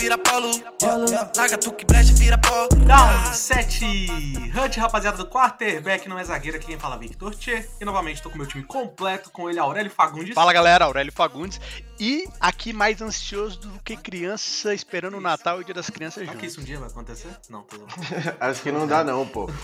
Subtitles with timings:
[0.00, 0.50] vira polo.
[1.36, 2.68] Larga tu que brecha, vira pó.
[2.68, 3.84] Down 7
[4.56, 7.68] Hunt, rapaziada do quarterback, não é zagueiro, aqui quem fala é Victor Tchê.
[7.78, 10.34] E novamente tô com meu time completo, com ele Aurélio Fagundes.
[10.34, 11.60] Fala galera, Aurélio Fagundes.
[11.98, 16.24] E aqui mais ansioso do que criança esperando o Natal e o Dia das Crianças
[16.24, 16.52] Será que juntos.
[16.52, 17.28] isso um dia vai acontecer?
[17.50, 17.76] Não, tô
[18.40, 19.50] Acho que não dá não, pô.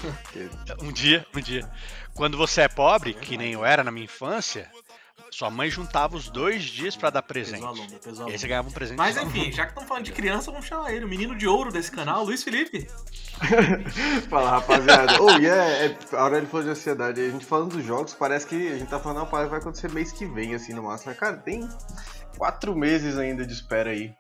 [0.83, 1.69] Um dia, um dia.
[2.15, 4.71] Quando você é pobre, que nem eu era na minha infância,
[5.37, 7.61] sua mãe juntava os dois dias pra dar presente.
[7.61, 8.97] Pesou a longa, pesou a E aí você ganhava um presente.
[8.97, 9.23] Mas só.
[9.23, 11.93] enfim, já que estamos falando de criança, vamos chamar ele, o menino de ouro desse
[11.93, 12.89] canal, Luiz Felipe.
[14.31, 15.23] Fala, rapaziada.
[15.23, 17.21] Oh, e é, é, a Aurélio falou de ansiedade.
[17.21, 19.61] A gente falando dos jogos, parece que a gente tá falando uma parada que vai
[19.61, 21.11] acontecer mês que vem, assim, no máximo.
[21.11, 21.69] Mas, cara, tem
[22.39, 24.15] quatro meses ainda de espera aí.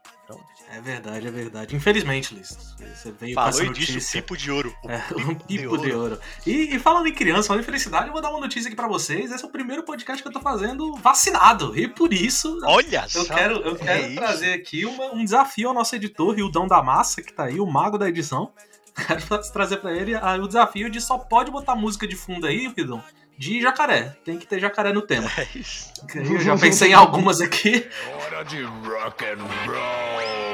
[0.72, 1.76] É verdade, é verdade.
[1.76, 2.48] Infelizmente, Luiz,
[2.94, 4.20] você veio com Falou essa e disse o notícia.
[4.22, 4.74] pipo de ouro.
[4.82, 6.18] O É, um pipo de ouro.
[6.44, 8.88] E, e falando em criança, falando em felicidade, eu vou dar uma notícia aqui pra
[8.88, 9.30] vocês.
[9.30, 11.78] Esse é o primeiro podcast que eu tô fazendo vacinado.
[11.78, 13.34] E por isso, Olha eu só.
[13.34, 14.16] quero, eu é quero isso.
[14.16, 17.66] trazer aqui uma- um desafio ao nosso editor, Rildão da Massa, que tá aí, o
[17.66, 18.52] mago da edição.
[19.06, 22.66] Quero trazer pra ele ah, o desafio de só pode botar música de fundo aí,
[22.74, 23.04] Rildão,
[23.36, 24.16] de jacaré.
[24.24, 25.30] Tem que ter jacaré no tema.
[25.36, 25.92] É isso.
[26.14, 27.86] Eu já pensei em algumas aqui.
[28.24, 30.45] Hora de rock and roll,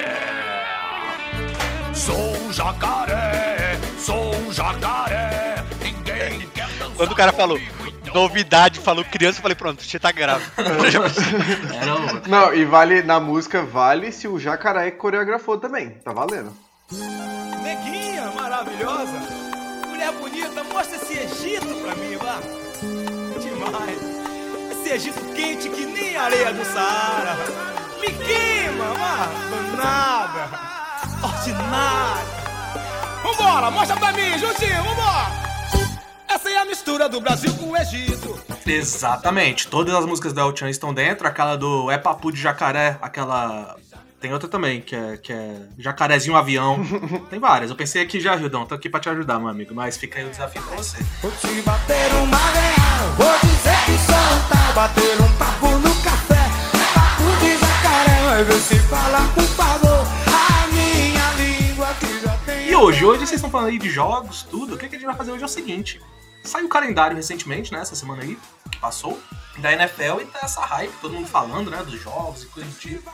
[0.00, 1.94] yeah!
[1.94, 8.14] Sou um jacaré, sou um jacaré, ninguém quer dançar Quando o cara falou comigo.
[8.14, 10.50] novidade, falou criança, eu falei, pronto, você tá grávida.
[10.58, 11.24] Eu já pensei,
[11.80, 12.28] Era o...
[12.28, 15.90] Não, e vale, na música, vale se o Jacaré coreografou também.
[15.90, 16.52] Tá valendo.
[17.62, 19.12] Neguinha maravilhosa,
[19.86, 22.40] mulher bonita, mostra esse Egito pra mim, vá.
[23.40, 23.98] Demais.
[24.72, 27.36] Esse Egito quente que nem areia do Saara.
[28.00, 29.28] Me queima, vá.
[29.50, 30.50] Danada.
[31.22, 32.40] Ordinária.
[33.22, 35.40] Vambora, mostra pra mim, juntinho, vambora.
[36.28, 38.40] Essa é a mistura do Brasil com o Egito.
[38.64, 39.66] Exatamente.
[39.66, 41.26] Todas as músicas do El Chan estão dentro.
[41.26, 43.76] Aquela do É Papu de Jacaré, aquela.
[44.20, 46.78] Tem outra também, que é, que é Jacarezinho Avião.
[47.30, 47.70] Tem várias.
[47.70, 48.66] Eu pensei aqui já, Rildão.
[48.66, 49.74] Tô aqui pra te ajudar, meu amigo.
[49.74, 50.98] Mas fica aí o desafio pra você.
[51.22, 54.72] Vou te bater uma real, vou dizer que um tal.
[54.74, 55.79] Bater um papo
[62.66, 64.74] E hoje, hoje vocês estão falando aí de jogos, tudo.
[64.74, 66.00] O que, que a gente vai fazer hoje é o seguinte:
[66.44, 67.80] saiu o calendário recentemente, né?
[67.80, 68.38] Essa semana aí,
[68.70, 69.20] que passou,
[69.58, 71.82] da NFL e tá essa hype, todo mundo falando, né?
[71.82, 73.10] Dos jogos e coisa do tipo.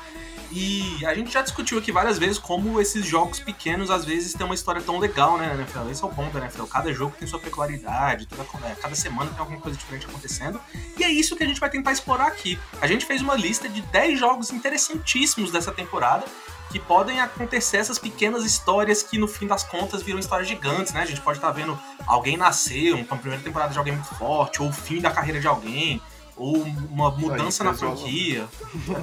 [0.52, 4.46] E a gente já discutiu aqui várias vezes como esses jogos pequenos às vezes têm
[4.46, 5.90] uma história tão legal, né, NFL.
[5.90, 6.64] Esse é o bom da NFL.
[6.64, 10.60] Cada jogo tem sua peculiaridade, toda, é, cada semana tem alguma coisa diferente acontecendo.
[10.96, 12.58] E é isso que a gente vai tentar explorar aqui.
[12.80, 16.24] A gente fez uma lista de 10 jogos interessantíssimos dessa temporada
[16.70, 21.02] que podem acontecer essas pequenas histórias que no fim das contas viram histórias gigantes, né?
[21.02, 24.68] A gente pode estar vendo alguém nascer, uma primeira temporada de alguém muito forte, ou
[24.68, 26.00] o fim da carreira de alguém,
[26.36, 26.56] ou
[26.90, 28.46] uma mudança Aí, na franquia.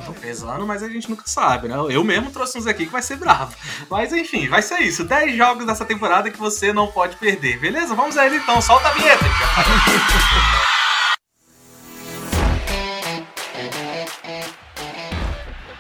[0.05, 1.75] Tô pesando, mas a gente nunca sabe, né?
[1.89, 3.55] Eu mesmo trouxe uns aqui que vai ser bravo.
[3.89, 5.03] Mas enfim, vai ser isso.
[5.03, 7.95] 10 jogos dessa temporada que você não pode perder, beleza?
[7.95, 9.25] Vamos a ele então, solta a vinheta.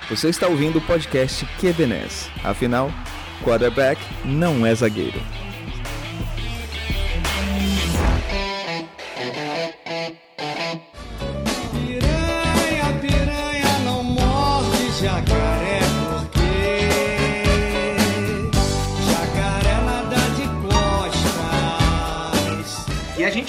[0.09, 2.29] Você está ouvindo o podcast QBNES.
[2.43, 2.91] Afinal,
[3.43, 5.19] quarterback não é zagueiro.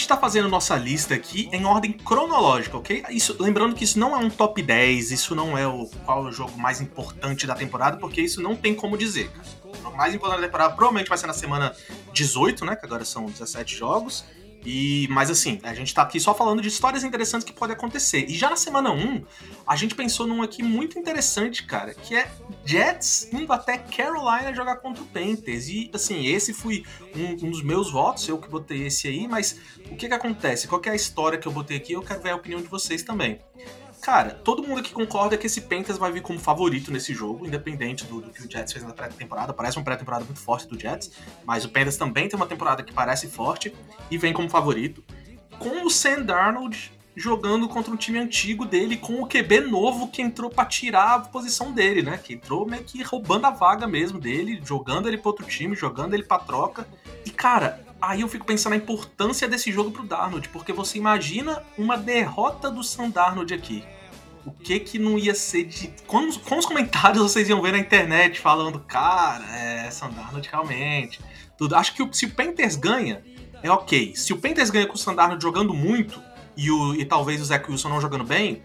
[0.04, 3.02] E a gente tá fazendo nossa lista aqui em ordem cronológica, ok?
[3.08, 6.28] Isso, lembrando que isso não é um top 10, isso não é o qual é
[6.28, 9.30] o jogo mais importante da temporada, porque isso não tem como dizer.
[9.82, 11.74] O mais importante da temporada provavelmente vai ser na semana
[12.12, 12.76] 18, né?
[12.76, 14.26] Que agora são 17 jogos.
[14.64, 18.24] E, mas assim, a gente tá aqui só falando de histórias interessantes que podem acontecer.
[18.28, 19.22] E já na semana 1,
[19.66, 22.30] a gente pensou num aqui muito interessante, cara, que é
[22.64, 25.68] Jets indo até Carolina jogar contra o Panthers.
[25.68, 26.82] E assim, esse foi
[27.14, 29.60] um, um dos meus votos, eu que botei esse aí, mas
[29.90, 30.66] o que que acontece?
[30.66, 31.92] Qual que é a história que eu botei aqui?
[31.92, 33.38] Eu quero ver a opinião de vocês também.
[34.04, 38.04] Cara, todo mundo aqui concorda que esse Panthers vai vir como favorito nesse jogo, independente
[38.04, 39.54] do, do que o Jets fez na pré-temporada.
[39.54, 41.10] Parece uma pré-temporada muito forte do Jets,
[41.42, 43.74] mas o Panthers também tem uma temporada que parece forte
[44.10, 45.02] e vem como favorito.
[45.58, 50.20] Com o Sam Darnold jogando contra um time antigo dele, com o QB novo que
[50.20, 52.20] entrou pra tirar a posição dele, né?
[52.22, 56.12] Que entrou meio que roubando a vaga mesmo dele, jogando ele pra outro time, jogando
[56.12, 56.86] ele pra troca.
[57.24, 61.62] E cara, aí eu fico pensando na importância desse jogo pro Darnold, porque você imagina
[61.78, 63.84] uma derrota do Sam Darnold aqui.
[64.46, 65.88] O que que não ia ser de.
[66.06, 71.20] Quantos, quantos comentários vocês iam ver na internet falando, cara, é, Sam Darnold realmente.
[71.56, 71.74] Tudo.
[71.76, 73.22] Acho que o- se o Panthers ganha,
[73.62, 74.14] é ok.
[74.14, 76.20] Se o Panthers ganha com o Sam Darnold jogando muito
[76.56, 78.62] e, o, e talvez o Zach Wilson não jogando bem,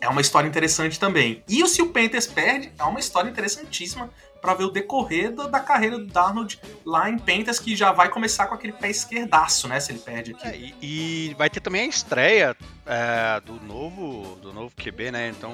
[0.00, 1.42] é uma história interessante também.
[1.46, 4.08] E se o Panthers perde, é uma história interessantíssima
[4.40, 8.08] para ver o decorrer da, da, carreira do Darnold lá em Panthers, que já vai
[8.08, 9.78] começar com aquele pé esquerdaço, né?
[9.80, 10.46] Se ele perde aqui.
[10.46, 12.56] É, e, e, vai ter também a estreia
[12.86, 15.28] é, do novo do novo QB, né?
[15.28, 15.52] Então,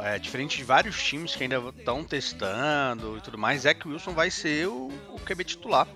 [0.00, 4.30] é, diferente de vários times que ainda estão testando e tudo mais, Zach Wilson vai
[4.30, 5.86] ser o, o QB titular.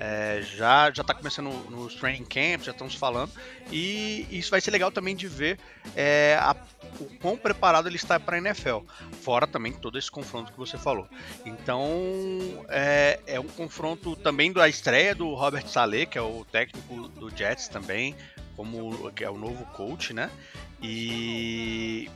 [0.00, 3.32] É, já já está começando nos training camps, já estamos falando,
[3.70, 5.58] e isso vai ser legal também de ver
[5.96, 6.54] é, a,
[7.00, 8.78] o quão preparado ele está para a NFL,
[9.22, 11.08] fora também todo esse confronto que você falou.
[11.44, 17.08] Então é, é um confronto também da estreia do Robert Saleh, que é o técnico
[17.08, 18.14] do Jets também,
[18.56, 20.30] como que é o novo coach, né?
[20.80, 22.08] E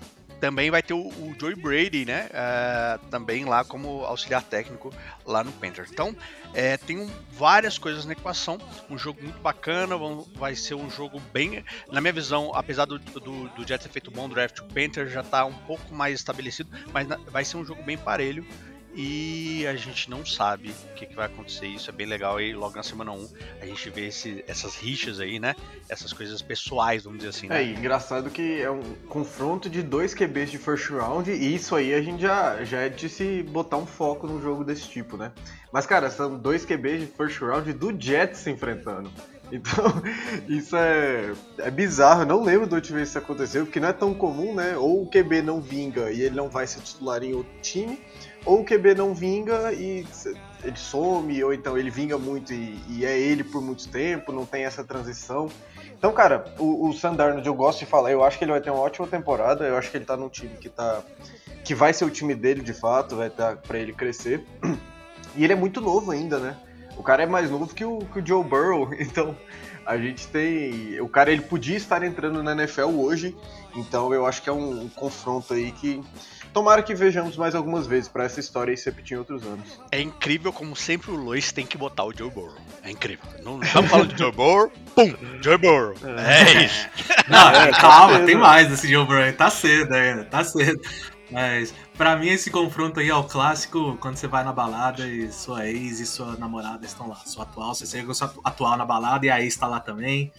[0.42, 2.28] também vai ter o, o Joey Brady, né?
[2.32, 4.92] Uh, também lá como auxiliar técnico
[5.24, 5.92] lá no Panthers.
[5.92, 6.16] Então,
[6.52, 8.58] é, tem um, várias coisas na equação.
[8.90, 9.94] Um jogo muito bacana,
[10.34, 11.64] vai ser um jogo bem.
[11.92, 15.12] Na minha visão, apesar do, do, do Jets ter feito um bom draft, o Panthers
[15.12, 18.44] já está um pouco mais estabelecido, mas na, vai ser um jogo bem parelho
[18.94, 21.66] e a gente não sabe o que, que, vai acontecer.
[21.66, 23.28] Isso é bem legal aí logo na semana 1
[23.60, 25.54] a gente vê esse, essas rixas aí, né?
[25.88, 27.48] Essas coisas pessoais, vamos dizer assim.
[27.48, 27.62] Né?
[27.62, 31.94] É, engraçado que é um confronto de dois QBs de first round e isso aí
[31.94, 35.32] a gente já, já é de se botar um foco num jogo desse tipo, né?
[35.72, 39.10] Mas, cara, são dois QBs de first round do Jets se enfrentando.
[39.52, 39.84] Então,
[40.48, 42.22] isso é, é bizarro.
[42.22, 44.76] Eu não lembro da última vez que isso aconteceu, porque não é tão comum, né?
[44.78, 48.00] Ou o QB não vinga e ele não vai ser titular em outro time,
[48.46, 50.06] ou o QB não vinga e
[50.64, 54.46] ele some, ou então ele vinga muito e, e é ele por muito tempo, não
[54.46, 55.50] tem essa transição.
[55.98, 58.70] Então, cara, o, o Sandarnold eu gosto de falar, eu acho que ele vai ter
[58.70, 61.02] uma ótima temporada, eu acho que ele tá num time que tá.
[61.62, 64.44] que vai ser o time dele de fato, vai estar tá para ele crescer.
[65.34, 66.54] E ele é muito novo ainda, né?
[67.02, 69.36] O cara é mais novo que o, que o Joe Burrow, então
[69.84, 71.00] a gente tem.
[71.00, 73.36] O cara ele podia estar entrando na NFL hoje,
[73.74, 76.00] então eu acho que é um, um confronto aí que
[76.52, 79.80] Tomara que vejamos mais algumas vezes para essa história se repetir em outros anos.
[79.90, 82.54] É incrível como sempre o Lois tem que botar o Joe Burrow.
[82.84, 83.24] É incrível.
[83.42, 85.94] Não estamos falando de Joe Burrow, pum, Joe Burrow.
[86.04, 86.88] É, é isso.
[87.26, 89.32] Não, é, calma, tá tem mais desse Joe Burrow.
[89.32, 90.78] Tá cedo ainda, tá cedo.
[91.30, 95.30] Mas Pra mim, esse confronto aí é o clássico quando você vai na balada e
[95.30, 97.16] sua ex e sua namorada estão lá.
[97.16, 100.32] Sua atual, você chega sua atual na balada e a ex tá lá também.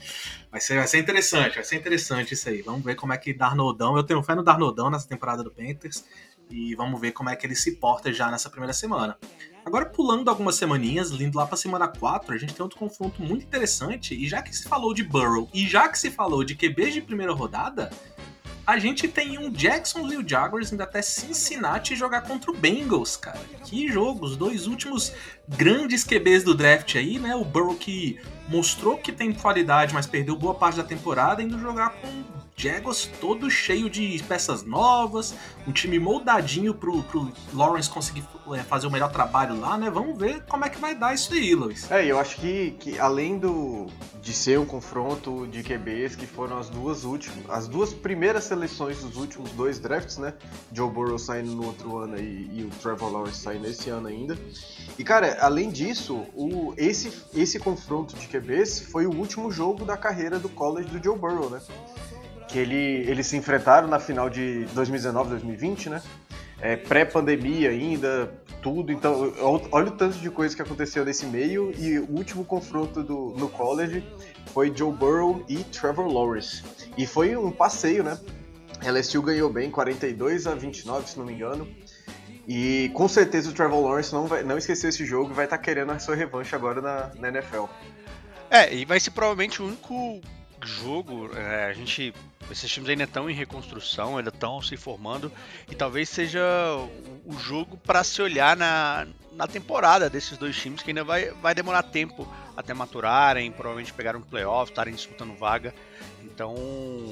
[0.52, 2.62] Vai ser, vai ser interessante, vai ser interessante isso aí.
[2.64, 3.96] Vamos ver como é que Darnodão.
[3.96, 6.04] Eu tenho fé no Darnodão nessa temporada do Panthers.
[6.50, 9.18] E vamos ver como é que ele se porta já nessa primeira semana.
[9.66, 13.46] Agora, pulando algumas semaninhas, lindo lá pra semana 4, a gente tem outro confronto muito
[13.46, 14.14] interessante.
[14.14, 17.02] E já que se falou de Burrow e já que se falou de QBs de
[17.02, 17.90] primeira rodada,
[18.66, 23.40] a gente tem um Jacksonville Jaguars indo até Cincinnati jogar contra o Bengals, cara.
[23.66, 24.26] Que jogo!
[24.26, 25.14] Os dois últimos
[25.48, 27.36] grandes QBs do draft aí, né?
[27.36, 31.90] O Burrow que mostrou que tem qualidade, mas perdeu boa parte da temporada, indo jogar
[31.90, 35.34] com Jaguars todo cheio de peças novas,
[35.68, 38.24] um time moldadinho pro, pro Lawrence conseguir
[38.54, 39.90] é, fazer o melhor trabalho lá, né?
[39.90, 41.90] Vamos ver como é que vai dar isso aí, Luiz.
[41.92, 43.88] É, eu acho que, que além do
[44.22, 49.04] de ser um confronto de QBs que foram as duas últimas, as duas primeiras seleções
[49.04, 50.34] dos últimos dois drafts, né?
[50.72, 54.38] Joe Burrow saindo no outro ano e, e o Trevor Lawrence saindo esse ano ainda.
[54.98, 59.98] E cara, além disso, o, esse, esse confronto de QBs foi o último jogo da
[59.98, 61.60] carreira do college do Joe Burrow, né?
[62.54, 66.04] Que ele, eles se enfrentaram na final de 2019, 2020, né?
[66.62, 68.92] É, Pré-pandemia ainda, tudo.
[68.92, 69.34] Então,
[69.72, 71.74] olha o tanto de coisa que aconteceu nesse meio.
[71.76, 74.08] E o último confronto do, no college
[74.54, 76.64] foi Joe Burrow e Trevor Lawrence.
[76.96, 78.20] E foi um passeio, né?
[78.86, 81.68] LSU ganhou bem, 42 a 29, se não me engano.
[82.48, 85.58] E com certeza o Trevor Lawrence não, vai, não esqueceu esse jogo e vai estar
[85.58, 87.66] tá querendo a sua revanche agora na, na NFL.
[88.52, 90.22] É, e vai ser provavelmente o único
[90.66, 92.14] jogo, é, a gente.
[92.52, 95.32] Esses times ainda estão em reconstrução, ainda estão se formando,
[95.70, 96.42] e talvez seja
[97.26, 101.32] o, o jogo para se olhar na, na temporada desses dois times, que ainda vai,
[101.32, 105.74] vai demorar tempo até maturarem, provavelmente pegar um playoff, estarem disputando vaga.
[106.22, 106.56] Então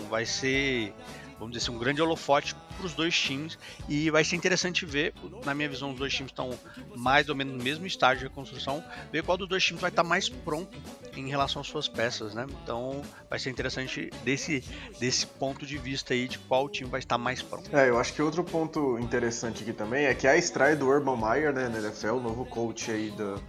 [0.09, 0.93] vai ser
[1.41, 3.57] vamos dizer assim, um grande holofote para os dois times
[3.89, 5.11] e vai ser interessante ver,
[5.43, 6.51] na minha visão, os dois times estão
[6.95, 10.03] mais ou menos no mesmo estágio de reconstrução, ver qual dos dois times vai estar
[10.03, 10.77] mais pronto
[11.17, 12.45] em relação às suas peças, né?
[12.63, 14.63] Então vai ser interessante desse,
[14.99, 17.75] desse ponto de vista aí de qual time vai estar mais pronto.
[17.75, 21.17] É, eu acho que outro ponto interessante aqui também é que a estreia do Urban
[21.17, 23.41] Meyer, né, na NFL, o novo coach aí do,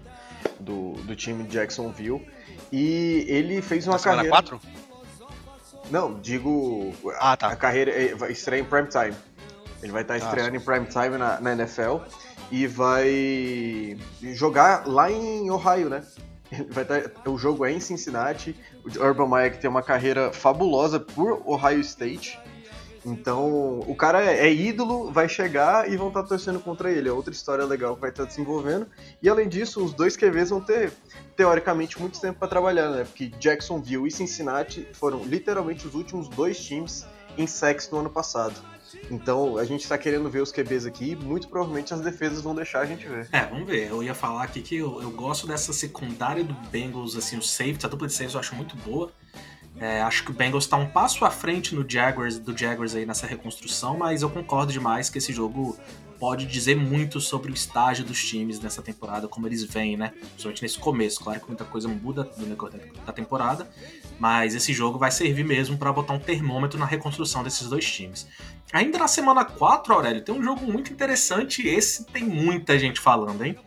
[0.59, 2.27] do, do time de Jacksonville,
[2.73, 4.29] e ele fez uma na carreira...
[4.31, 4.61] 4?
[5.91, 7.49] Não, digo ah, tá.
[7.49, 9.15] a carreira é, vai estreia em prime time.
[9.83, 11.97] Ele vai estar tá estreando ah, em prime time na, na, NFL
[12.51, 13.99] e vai
[14.35, 16.03] jogar lá em Ohio, né?
[16.71, 18.55] Vai estar, tá, o jogo é em Cincinnati.
[18.85, 22.39] O Urban Meyer que tem uma carreira fabulosa por Ohio State.
[23.05, 27.09] Então, o cara é, ídolo, vai chegar e vão estar torcendo contra ele.
[27.09, 28.87] É outra história legal que vai estar desenvolvendo.
[29.21, 30.93] E além disso, os dois QVs vão ter,
[31.37, 33.05] teoricamente, muito tempo para trabalhar, né?
[33.05, 37.05] Porque Jacksonville e Cincinnati foram literalmente os últimos dois times
[37.37, 38.55] em sex no ano passado.
[39.11, 42.81] Então, a gente está querendo ver os QBs aqui muito provavelmente as defesas vão deixar
[42.81, 43.27] a gente ver.
[43.33, 43.89] É, vamos ver.
[43.89, 47.87] Eu ia falar aqui que eu, eu gosto dessa secundária do Bengals, assim, o safety,
[47.87, 49.11] a dupla de safety eu acho muito boa.
[49.79, 53.07] É, acho que o Bengals está um passo à frente no Jaguars, do Jaguars aí
[53.07, 55.77] nessa reconstrução, mas eu concordo demais que esse jogo
[56.23, 60.11] pode dizer muito sobre o estágio dos times nessa temporada, como eles vêm, né?
[60.11, 61.19] Principalmente nesse começo.
[61.19, 62.31] Claro que muita coisa muda
[63.05, 63.69] da temporada,
[64.21, 68.29] mas esse jogo vai servir mesmo para botar um termômetro na reconstrução desses dois times.
[68.73, 73.45] Ainda na semana 4, Aurélio, tem um jogo muito interessante, esse tem muita gente falando,
[73.45, 73.59] hein?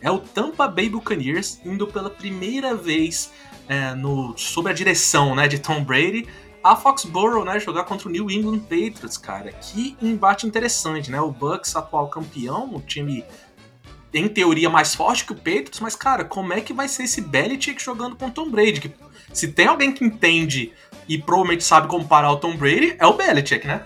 [0.00, 3.30] É o Tampa Bay Buccaneers indo pela primeira vez
[3.68, 6.28] é, no, sob a direção né, de Tom Brady
[6.62, 9.50] a Foxborough, né, jogar contra o New England Patriots, cara.
[9.52, 11.20] Que embate interessante, né?
[11.20, 13.24] O Bucks, atual campeão, o time
[14.12, 17.20] em teoria mais forte que o Patriots, mas cara, como é que vai ser esse
[17.20, 18.80] Belichick jogando com o Tom Brady?
[18.80, 18.92] Que,
[19.32, 20.72] se tem alguém que entende
[21.08, 23.84] e provavelmente sabe comparar o Tom Brady, é o Belichick, né?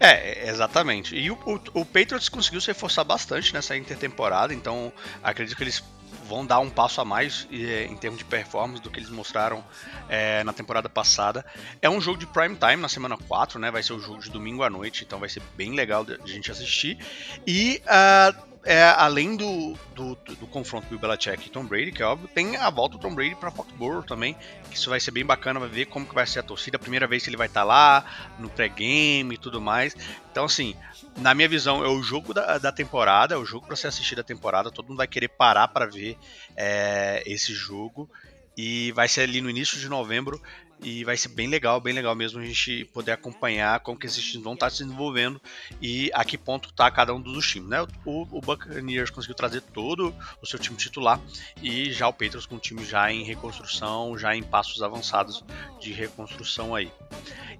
[0.00, 1.14] É, exatamente.
[1.14, 4.92] E o, o, o Patriots conseguiu se reforçar bastante nessa intertemporada, então
[5.22, 5.84] acredito que eles
[6.22, 9.64] vão dar um passo a mais é, em termos de performance do que eles mostraram
[10.08, 11.44] é, na temporada passada.
[11.80, 13.70] É um jogo de prime time na semana 4, né?
[13.70, 16.50] Vai ser o jogo de domingo à noite, então vai ser bem legal de gente
[16.50, 16.98] assistir.
[17.46, 22.06] E uh, é, além do, do, do, confronto Bill Belichick e Tom Brady, que é
[22.06, 24.36] óbvio, tem a volta do Tom Brady para Foxborough também,
[24.70, 26.80] que isso vai ser bem bacana, vai ver como que vai ser a torcida, a
[26.80, 28.04] primeira vez que ele vai estar tá lá,
[28.38, 29.96] no pré-game e tudo mais.
[30.30, 30.76] Então, assim,
[31.16, 34.20] na minha visão, é o jogo da, da temporada, é o jogo para ser assistido
[34.20, 36.16] a temporada, todo mundo vai querer parar para ver
[36.56, 38.08] é, esse jogo.
[38.54, 40.40] E vai ser ali no início de novembro
[40.82, 44.22] e vai ser bem legal, bem legal mesmo a gente poder acompanhar como que esses
[44.22, 45.40] times vão estar se desenvolvendo
[45.80, 47.86] e a que ponto está cada um dos times, né?
[48.04, 51.20] O, o Buccaneers conseguiu trazer todo o seu time titular
[51.62, 55.44] e já o Patriots com o time já em reconstrução, já em passos avançados
[55.80, 56.90] de reconstrução aí.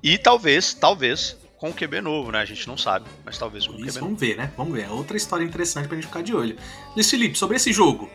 [0.02, 2.40] E talvez, talvez com o QB novo, né?
[2.40, 4.06] A gente não sabe, mas talvez com o QB Isso, novo.
[4.06, 4.52] Vamos ver, né?
[4.56, 4.82] Vamos ver.
[4.82, 6.56] É outra história interessante pra gente ficar de olho.
[6.96, 8.10] Luiz Felipe, sobre esse jogo,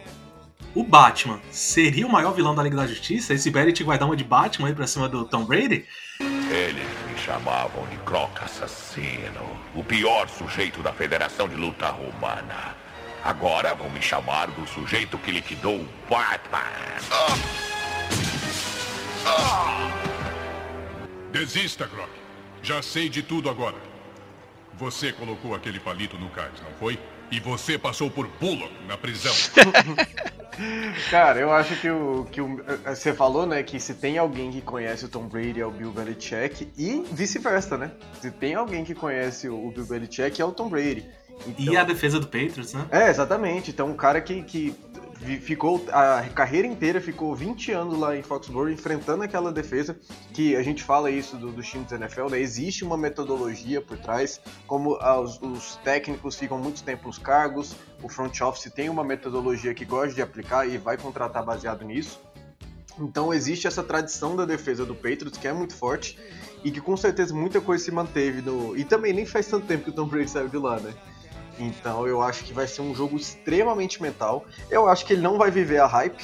[0.78, 3.34] o Batman seria o maior vilão da Liga da Justiça?
[3.34, 5.88] Esse Belichick vai dar uma de Batman aí pra cima do Tom Brady?
[6.20, 12.76] Eles me chamavam de Croc Assassino, o pior sujeito da Federação de Luta Romana.
[13.24, 16.62] Agora vão me chamar do sujeito que liquidou o Batman.
[21.32, 22.10] Desista, Croc.
[22.62, 23.78] Já sei de tudo agora.
[24.76, 27.00] Você colocou aquele palito no cais, não foi?
[27.32, 29.34] E você passou por Bullock na prisão.
[31.12, 34.52] Cara, eu acho que o que o, eh, você falou, né, que se tem alguém
[34.52, 37.92] que conhece o Tom Brady é o Bill Belichick e vice-versa, né?
[38.20, 41.06] Se tem alguém que conhece o Bill Belichick é o Tom Brady.
[41.46, 42.88] Então, e a defesa do Patriots, né?
[42.90, 43.70] É, exatamente.
[43.70, 44.76] Então, um cara que, que
[45.42, 49.98] ficou a carreira inteira ficou 20 anos lá em Foxborough enfrentando aquela defesa
[50.34, 52.40] que a gente fala isso dos do times da NFL, né?
[52.40, 58.10] Existe uma metodologia por trás, como os, os, técnicos ficam muito tempo nos cargos, o
[58.10, 62.22] front office tem uma metodologia que gosta de aplicar e vai contratar baseado nisso.
[63.00, 66.18] Então existe essa tradição da defesa do Patriots que é muito forte
[66.64, 69.84] e que com certeza muita coisa se manteve no e também nem faz tanto tempo
[69.84, 70.94] que o Tom Brady saiu de lá, né?
[71.60, 74.46] Então eu acho que vai ser um jogo extremamente mental.
[74.70, 76.24] Eu acho que ele não vai viver a hype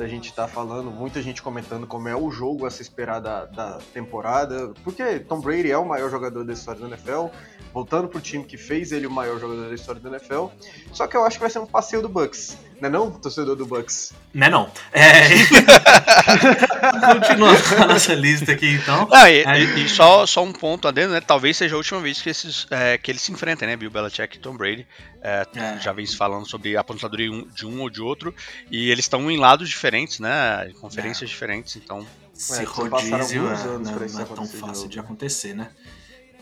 [0.00, 3.20] da gente estar tá falando, muita gente comentando como é o jogo a se esperar
[3.20, 7.26] da, da temporada, porque Tom Brady é o maior jogador da história da NFL,
[7.72, 10.46] voltando pro time que fez ele o maior jogador da história da NFL.
[10.92, 12.56] Só que eu acho que vai ser um passeio do Bucks.
[12.80, 14.14] Não é não, torcedor do Bucks?
[14.32, 14.70] Não é não.
[14.92, 15.28] É...
[17.14, 19.06] Continuando a nossa lista aqui, então.
[19.12, 21.20] Ah, e, e, só, só um ponto adendo, né?
[21.20, 23.76] Talvez seja a última vez que, esses, é, que eles se enfrentem, né?
[23.76, 24.86] Bill Belichick e Tom Brady.
[25.22, 25.78] É, é.
[25.78, 28.34] Já vem se falando sobre a aposentadoria de um ou de outro.
[28.70, 30.70] E eles estão em lados diferentes, né?
[30.70, 31.32] Em conferências é.
[31.32, 32.06] diferentes, então...
[32.32, 35.68] Se rodízio é, não, não é tão fácil de acontecer, né?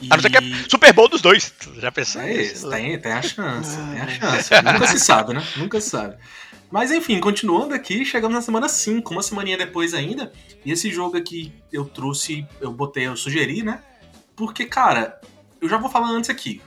[0.00, 0.08] E...
[0.10, 1.52] A não ser que é Super Bowl dos dois.
[1.76, 2.22] Já pensou?
[2.22, 3.76] É isso, tem, tem a chance.
[3.76, 4.50] tem a chance.
[4.62, 5.42] Nunca se sabe, né?
[5.56, 6.16] Nunca se sabe.
[6.70, 10.32] Mas enfim, continuando aqui, chegamos na semana 5, uma semaninha depois ainda.
[10.64, 13.82] E esse jogo aqui eu trouxe, eu botei, eu sugeri, né?
[14.36, 15.20] Porque, cara,
[15.60, 16.60] eu já vou falar antes aqui.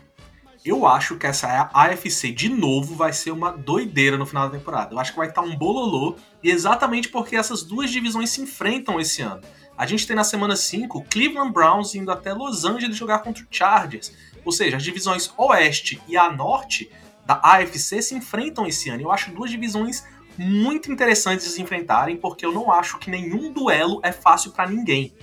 [0.64, 4.94] Eu acho que essa AFC de novo vai ser uma doideira no final da temporada.
[4.94, 9.00] Eu acho que vai estar um bololô, e exatamente porque essas duas divisões se enfrentam
[9.00, 9.42] esse ano.
[9.78, 13.44] A gente tem na semana 5 o Cleveland Browns indo até Los Angeles jogar contra
[13.44, 14.14] o Chargers.
[14.46, 16.92] Ou seja, as divisões Oeste e a Norte
[17.26, 19.04] da AFC se enfrentam esse ano.
[19.04, 20.04] Eu acho duas divisões
[20.38, 24.70] muito interessantes de se enfrentarem, porque eu não acho que nenhum duelo é fácil para
[24.70, 25.14] ninguém.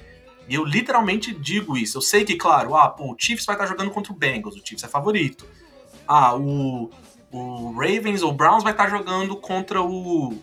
[0.49, 1.99] E eu literalmente digo isso.
[1.99, 4.65] Eu sei que, claro, ah, pô, o Chiefs vai estar jogando contra o Bengals, o
[4.65, 5.47] Chiefs é favorito.
[6.07, 6.91] Ah, o,
[7.31, 10.39] o Ravens ou Browns vai estar jogando contra o,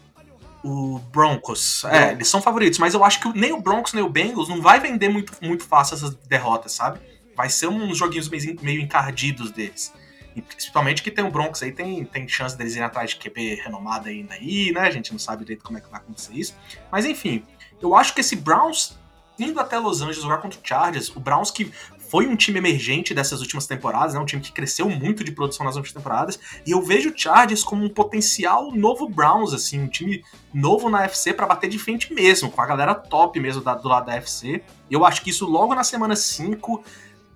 [0.65, 1.83] o Broncos.
[1.85, 4.59] É, eles são favoritos, mas eu acho que nem o Broncos nem o Bengals não
[4.59, 6.99] vai vender muito, muito fácil essas derrotas, sabe?
[7.35, 9.93] Vai ser uns joguinhos meio, encardidos deles.
[10.35, 13.61] E principalmente que tem o Broncos aí, tem, tem chance deles irem atrás de QB
[13.63, 14.81] renomado ainda aí, né?
[14.81, 16.55] A gente não sabe direito como é que vai acontecer isso.
[16.91, 17.43] Mas enfim,
[17.79, 18.97] eu acho que esse Browns
[19.37, 21.71] indo até Los Angeles jogar contra o Chargers, o Browns que
[22.09, 24.19] foi um time emergente dessas últimas temporadas, né?
[24.19, 26.39] Um time que cresceu muito de produção nas últimas temporadas.
[26.65, 31.03] E eu vejo o Chargers como um potencial novo Browns, assim, um time novo na
[31.03, 34.15] FC para bater de frente mesmo, com a galera top mesmo da, do lado da
[34.15, 34.61] FC.
[34.89, 36.83] Eu acho que isso logo na semana 5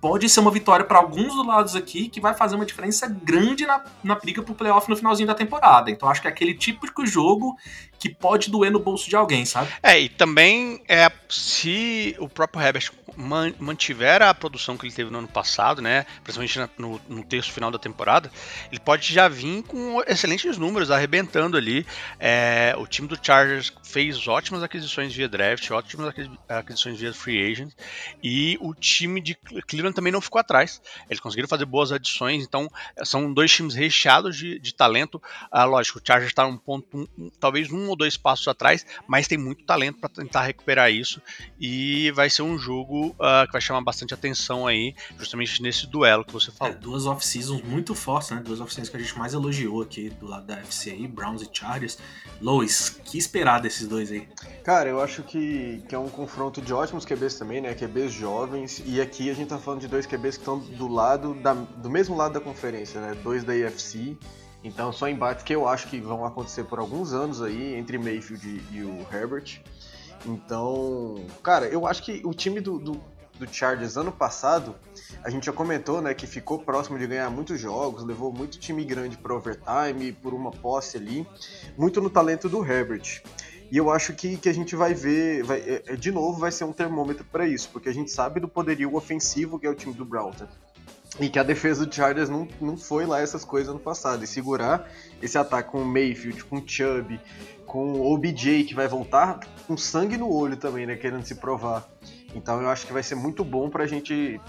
[0.00, 3.66] pode ser uma vitória para alguns dos lados aqui que vai fazer uma diferença grande
[3.66, 5.90] na, na briga pro playoff no finalzinho da temporada.
[5.90, 7.56] Então acho que é aquele típico jogo
[7.98, 9.70] que pode doer no bolso de alguém, sabe?
[9.82, 15.18] É, e também é se o próprio Herbert mantiver a produção que ele teve no
[15.18, 18.30] ano passado, né, principalmente no, no terço final da temporada,
[18.70, 21.86] ele pode já vir com excelentes números, arrebentando ali.
[22.18, 26.14] É, o time do Chargers fez ótimas aquisições via draft, ótimas
[26.48, 27.72] aquisições via free agent,
[28.22, 30.80] e o time de Cleveland também não ficou atrás.
[31.08, 32.70] Eles conseguiram fazer boas adições, então
[33.04, 35.20] são dois times recheados de, de talento.
[35.50, 39.28] Ah, lógico, o Chargers está um ponto, um, talvez um ou dois passos atrás, mas
[39.28, 41.20] tem muito talento para tentar recuperar isso
[41.60, 46.24] e vai ser um jogo uh, que vai chamar bastante atenção aí, justamente nesse duelo
[46.24, 46.74] que você falou.
[46.74, 48.42] É, duas off-seasons muito fortes, né?
[48.44, 51.48] Duas off-seasons que a gente mais elogiou aqui do lado da FC aí, Browns e
[51.52, 51.98] Chargers.
[52.40, 54.26] Lois, que esperar desses dois aí?
[54.64, 57.74] Cara, eu acho que, que é um confronto de ótimos QBs também, né?
[57.74, 58.82] QBs jovens.
[58.86, 61.90] E aqui a gente tá falando de dois QBs que estão do lado da, do
[61.90, 63.16] mesmo lado da conferência, né?
[63.22, 64.16] Dois da AFC.
[64.62, 68.62] Então são embates que eu acho que vão acontecer por alguns anos aí entre Mayfield
[68.72, 69.60] e o Herbert.
[70.26, 73.00] Então, cara, eu acho que o time do, do,
[73.38, 74.74] do, Chargers ano passado,
[75.24, 78.84] a gente já comentou, né, que ficou próximo de ganhar muitos jogos, levou muito time
[78.84, 81.26] grande para overtime, por uma posse ali,
[81.76, 83.22] muito no talento do Herbert.
[83.70, 86.50] E eu acho que, que a gente vai ver, vai, é, é, de novo, vai
[86.50, 89.74] ser um termômetro para isso, porque a gente sabe do poderio ofensivo que é o
[89.74, 90.40] time do Browns.
[90.40, 90.48] Né?
[91.20, 94.24] E que a defesa do Chargers não, não foi lá essas coisas no passado.
[94.24, 97.20] E segurar esse ataque com o Mayfield, com o Chubb,
[97.70, 100.96] com o OBJ que vai voltar com sangue no olho também, né?
[100.96, 101.88] Querendo se provar.
[102.34, 104.40] Então eu acho que vai ser muito bom pra gente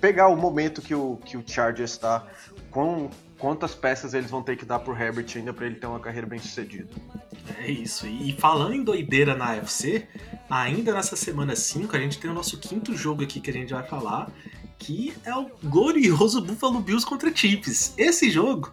[0.00, 2.24] pegar o momento que o, que o Chargers está,
[2.70, 5.98] com quantas peças eles vão ter que dar pro Herbert ainda para ele ter uma
[5.98, 6.88] carreira bem sucedida.
[7.58, 8.06] É isso.
[8.06, 10.06] E falando em doideira na UFC,
[10.48, 13.74] ainda nessa semana 5 a gente tem o nosso quinto jogo aqui que a gente
[13.74, 14.30] vai falar,
[14.78, 17.94] que é o glorioso Buffalo Bills contra Chiefs.
[17.98, 18.72] Esse jogo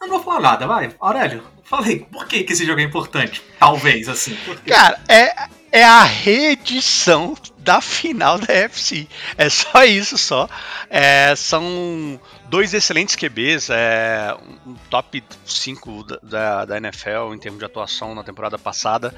[0.00, 0.90] eu não vou falar nada, vai.
[1.00, 3.42] Aurélio, falei, por que, que esse jogo é importante?
[3.58, 4.36] Talvez, assim.
[4.66, 9.06] Cara, é, é a reedição da final da FC.
[9.36, 10.48] É só isso, só.
[10.88, 14.34] É, são dois excelentes QBs, é,
[14.66, 19.14] um top 5 da, da, NFL em termos de atuação na temporada passada.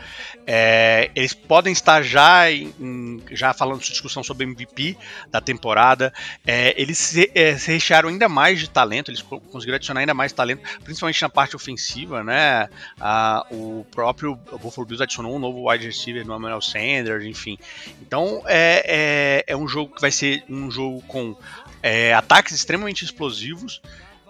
[0.47, 4.97] É, eles podem estar já, em, já falando sua discussão sobre MVP
[5.31, 6.13] da temporada.
[6.47, 10.33] É, eles se, é, se, rechearam ainda mais de talento, eles conseguiram adicionar ainda mais
[10.33, 12.25] talento, principalmente na parte ofensiva.
[12.25, 12.69] Né?
[13.01, 17.59] A, o próprio Buffalo Bills adicionou um novo wide receiver no Emmanuel Sanders, enfim.
[18.03, 21.37] Então é, é, é um jogo que vai ser um jogo com
[21.83, 23.81] é, ataques extremamente explosivos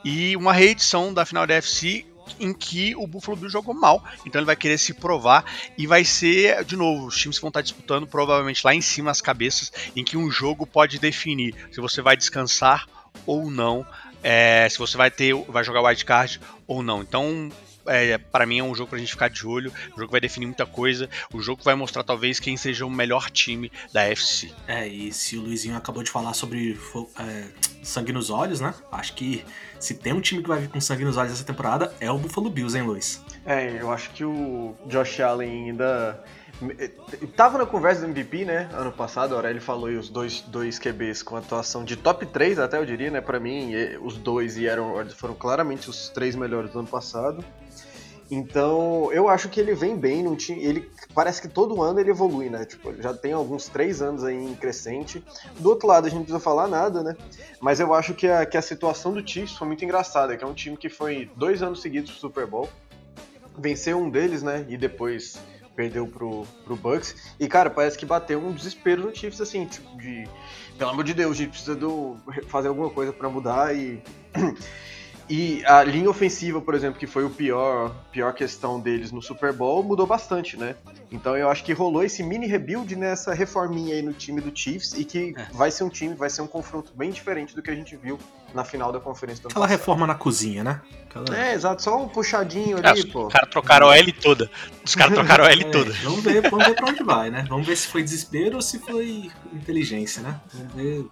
[0.04, 2.06] e uma reedição da final da FC
[2.38, 5.44] em que o Buffalo Bills jogou mal, então ele vai querer se provar
[5.76, 9.20] e vai ser, de novo, os times vão estar disputando provavelmente lá em cima as
[9.20, 12.86] cabeças, em que um jogo pode definir se você vai descansar
[13.26, 13.84] ou não,
[14.22, 17.02] é, se você vai ter, vai jogar wildcard ou não.
[17.02, 17.50] Então
[17.86, 19.72] é, para mim é um jogo pra gente ficar de olho.
[19.94, 21.08] O jogo vai definir muita coisa.
[21.32, 24.52] O jogo vai mostrar talvez quem seja o melhor time da FC.
[24.66, 26.78] É, e se o Luizinho acabou de falar sobre
[27.18, 27.44] é,
[27.82, 28.74] sangue nos olhos, né?
[28.92, 29.44] Acho que
[29.78, 32.18] se tem um time que vai vir com sangue nos olhos essa temporada é o
[32.18, 33.22] Buffalo Bills, hein, Luiz?
[33.44, 36.22] É, eu acho que o Josh Allen ainda
[37.36, 38.68] Tava na conversa do MVP, né?
[38.72, 42.58] Ano passado, a Aurélio falou aí os dois, dois QBs com atuação de top 3,
[42.58, 43.20] até eu diria, né?
[43.20, 47.42] Pra mim, os dois eram, foram claramente os três melhores do ano passado.
[48.30, 52.10] Então, eu acho que ele vem bem, não tinha, ele parece que todo ano ele
[52.10, 52.64] evolui, né?
[52.64, 55.24] Tipo, já tem alguns três anos aí em crescente.
[55.58, 57.16] Do outro lado, a gente não precisa falar nada, né?
[57.60, 60.46] Mas eu acho que a, que a situação do Chiefs foi muito engraçada, que é
[60.46, 62.68] um time que foi dois anos seguidos pro Super Bowl,
[63.58, 64.64] venceu um deles, né?
[64.68, 65.36] E depois
[65.74, 67.34] perdeu pro, pro Bucks.
[67.38, 70.28] E, cara, parece que bateu um desespero no Chiefs, assim, tipo, de.
[70.78, 72.16] Pelo amor de Deus, a gente precisa do,
[72.46, 74.02] fazer alguma coisa para mudar e.
[75.32, 79.52] E a linha ofensiva, por exemplo, que foi o pior, pior questão deles no Super
[79.52, 80.74] Bowl, mudou bastante, né?
[81.12, 84.92] Então eu acho que rolou esse mini rebuild nessa reforminha aí no time do Chiefs
[84.94, 85.46] e que É.
[85.52, 88.18] vai ser um time, vai ser um confronto bem diferente do que a gente viu
[88.52, 89.78] na final da conferência do ano Aquela passado.
[89.78, 90.80] reforma na cozinha, né?
[91.08, 91.38] Aquela...
[91.38, 93.28] É, exato, só um puxadinho ali, pô.
[93.28, 94.50] os caras trocaram a L toda.
[94.84, 95.92] Os caras trocaram a L É, toda.
[96.02, 97.44] vamos ver, vamos ver pra onde vai, né?
[97.48, 100.40] Vamos ver se foi desespero ou se foi inteligência, né?
[100.52, 101.06] Vamos ver.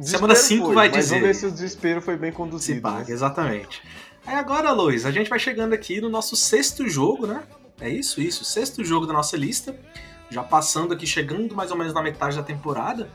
[0.00, 1.14] Semana Desespero 5 foi, vai mas dizer.
[1.14, 2.80] Vamos ver se o desespero foi bem Se conduzido.
[2.80, 3.12] paga, né?
[3.12, 3.82] exatamente.
[4.26, 7.42] Aí agora, Luiz, a gente vai chegando aqui no nosso sexto jogo, né?
[7.80, 8.44] É isso, isso.
[8.44, 9.78] Sexto jogo da nossa lista.
[10.28, 13.08] Já passando aqui, chegando mais ou menos na metade da temporada.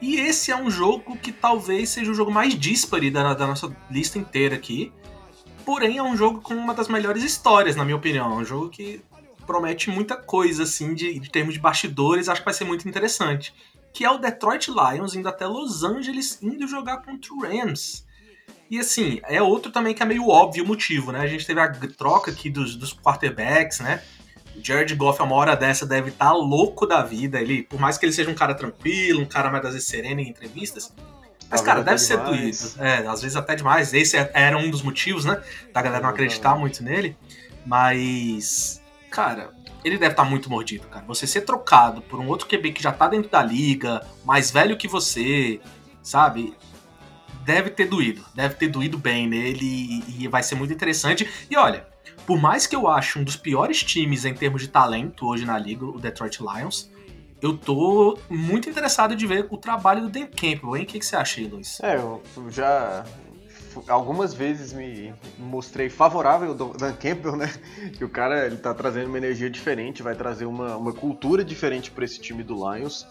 [0.00, 3.74] E esse é um jogo que talvez seja o jogo mais díspare da, da nossa
[3.90, 4.92] lista inteira aqui.
[5.64, 8.32] Porém, é um jogo com uma das melhores histórias, na minha opinião.
[8.32, 9.00] É um jogo que
[9.46, 12.28] promete muita coisa, assim, de, de termos de bastidores.
[12.28, 13.54] Acho que vai ser muito interessante.
[13.94, 18.04] Que é o Detroit Lions indo até Los Angeles, indo jogar contra o Rams.
[18.70, 21.20] E assim, é outro também que é meio óbvio o motivo, né?
[21.20, 24.02] A gente teve a troca aqui dos, dos quarterbacks, né?
[24.56, 27.40] O Jared Goff, a uma hora dessa, deve estar louco da vida.
[27.40, 30.20] Ele, por mais que ele seja um cara tranquilo, um cara mais às vezes sereno
[30.20, 30.92] em entrevistas,
[31.48, 32.56] mas, cara, deve ser doído.
[32.78, 33.94] É, às vezes até demais.
[33.94, 35.40] Esse é- era um dos motivos, né?
[35.72, 37.16] Da galera não acreditar muito nele.
[37.64, 38.82] Mas,
[39.14, 41.04] cara, ele deve estar muito mordido, cara.
[41.06, 44.76] Você ser trocado por um outro QB que já tá dentro da liga, mais velho
[44.76, 45.60] que você,
[46.02, 46.52] sabe?
[47.44, 48.24] Deve ter doído.
[48.34, 51.30] Deve ter doído bem nele e, vai ser muito interessante.
[51.48, 51.86] E olha,
[52.26, 55.56] por mais que eu ache um dos piores times em termos de talento hoje na
[55.56, 56.90] liga, o Detroit Lions,
[57.40, 60.82] eu tô muito interessado de ver o trabalho do Dan Campbell, hein?
[60.82, 61.78] O que, que você acha aí, Luiz?
[61.80, 63.04] É, eu já
[63.88, 67.52] algumas vezes me mostrei favorável ao Dan Campbell, né?
[67.96, 71.90] Que o cara ele tá trazendo uma energia diferente, vai trazer uma, uma cultura diferente
[71.90, 73.06] para esse time do Lions,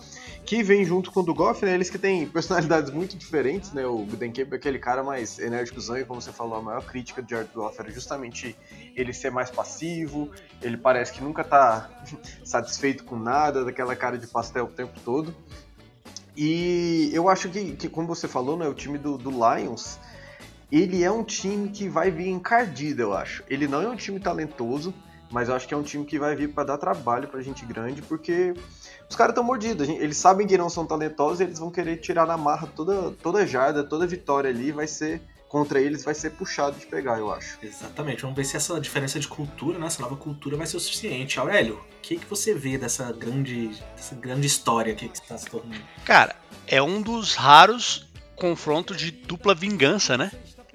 [0.46, 1.74] que vem junto com o do Goff, né?
[1.74, 3.86] Eles que têm personalidades muito diferentes, né?
[3.86, 7.22] O Dan Campbell é aquele cara mais enérgicozão e como você falou, a maior crítica
[7.22, 8.56] do Jared Goff era justamente
[8.96, 10.30] ele ser mais passivo,
[10.62, 11.90] ele parece que nunca tá
[12.44, 15.34] satisfeito com nada, daquela cara de pastel o tempo todo.
[16.36, 20.00] E eu acho que, que como você falou, né, o time do, do Lions,
[20.74, 23.44] ele é um time que vai vir encardido, eu acho.
[23.48, 24.92] Ele não é um time talentoso,
[25.30, 27.64] mas eu acho que é um time que vai vir para dar trabalho pra gente
[27.64, 28.56] grande, porque
[29.08, 29.88] os caras estão mordidos.
[29.88, 33.46] Eles sabem que não são talentosos e eles vão querer tirar na marra toda, toda
[33.46, 37.60] jarda, toda vitória ali vai ser contra eles, vai ser puxado de pegar, eu acho.
[37.62, 40.80] Exatamente, vamos ver se essa diferença de cultura, né, essa nova cultura vai ser o
[40.80, 41.40] suficiente.
[41.40, 45.46] Aurélio, o que, que você vê dessa grande, dessa grande história aqui que está se
[45.46, 45.84] tornando?
[46.04, 50.32] Cara, é um dos raros confrontos de dupla vingança, né?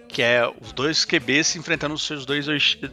[0.09, 2.47] Que é os dois QBs se enfrentando os seus dois,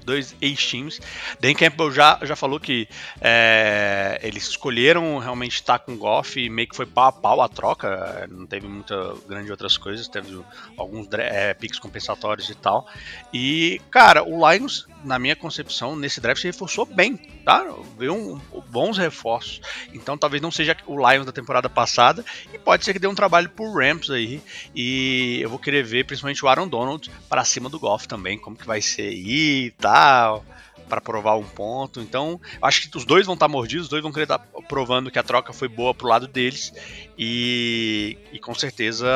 [0.03, 0.99] dois ex-times.
[1.39, 2.87] Dan Campbell já, já falou que
[3.21, 7.41] é, eles escolheram realmente estar com o Goff e meio que foi pau a pau
[7.41, 8.27] a troca.
[8.29, 10.43] Não teve muita grande outras coisas, teve
[10.77, 12.87] alguns é, picks compensatórios e tal.
[13.33, 17.65] E, cara, o Lions, na minha concepção, nesse draft se reforçou bem, tá?
[17.97, 19.61] Veio um, bons reforços.
[19.93, 23.15] Então talvez não seja o Lions da temporada passada e pode ser que dê um
[23.15, 24.41] trabalho pro Rams aí.
[24.75, 28.55] E eu vou querer ver principalmente o Aaron Donald para cima do Goff também, como
[28.55, 30.45] que vai ser aí e tal,
[30.87, 31.99] para provar um ponto.
[31.99, 35.19] Então, acho que os dois vão estar mordidos, os dois vão querer estar provando que
[35.19, 36.73] a troca foi boa pro lado deles
[37.17, 39.07] e, e com certeza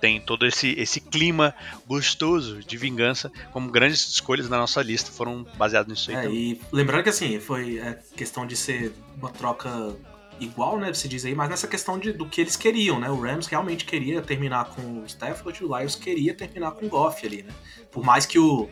[0.00, 1.54] tem todo esse, esse clima
[1.86, 6.60] gostoso de vingança, como grandes escolhas na nossa lista foram baseadas nisso aí É, e
[6.72, 9.94] lembrando que assim, foi é, questão de ser uma troca
[10.40, 10.92] igual, né?
[10.92, 13.10] Você diz aí, mas nessa questão de, do que eles queriam, né?
[13.10, 16.88] O Rams realmente queria terminar com o Stafford e o Lions queria terminar com o
[16.88, 17.52] Goff ali, né?
[17.92, 18.68] Por mais que o,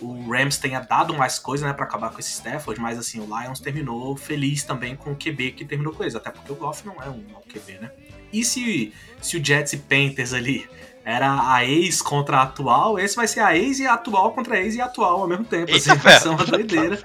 [0.00, 3.24] o Rams tenha dado mais coisa, né, pra acabar com esse Stafford, mas assim, o
[3.24, 6.84] Lions terminou feliz também com o QB que terminou com eles, até porque o Goff
[6.84, 7.90] não é um mau QB, né?
[8.32, 10.66] E se, se o Jets e Panthers ali
[11.04, 14.56] era a ex contra a atual, esse vai ser a ex e a atual contra
[14.56, 15.74] a ex e a atual ao mesmo tempo.
[15.74, 17.02] Assim, vai ser uma doideira.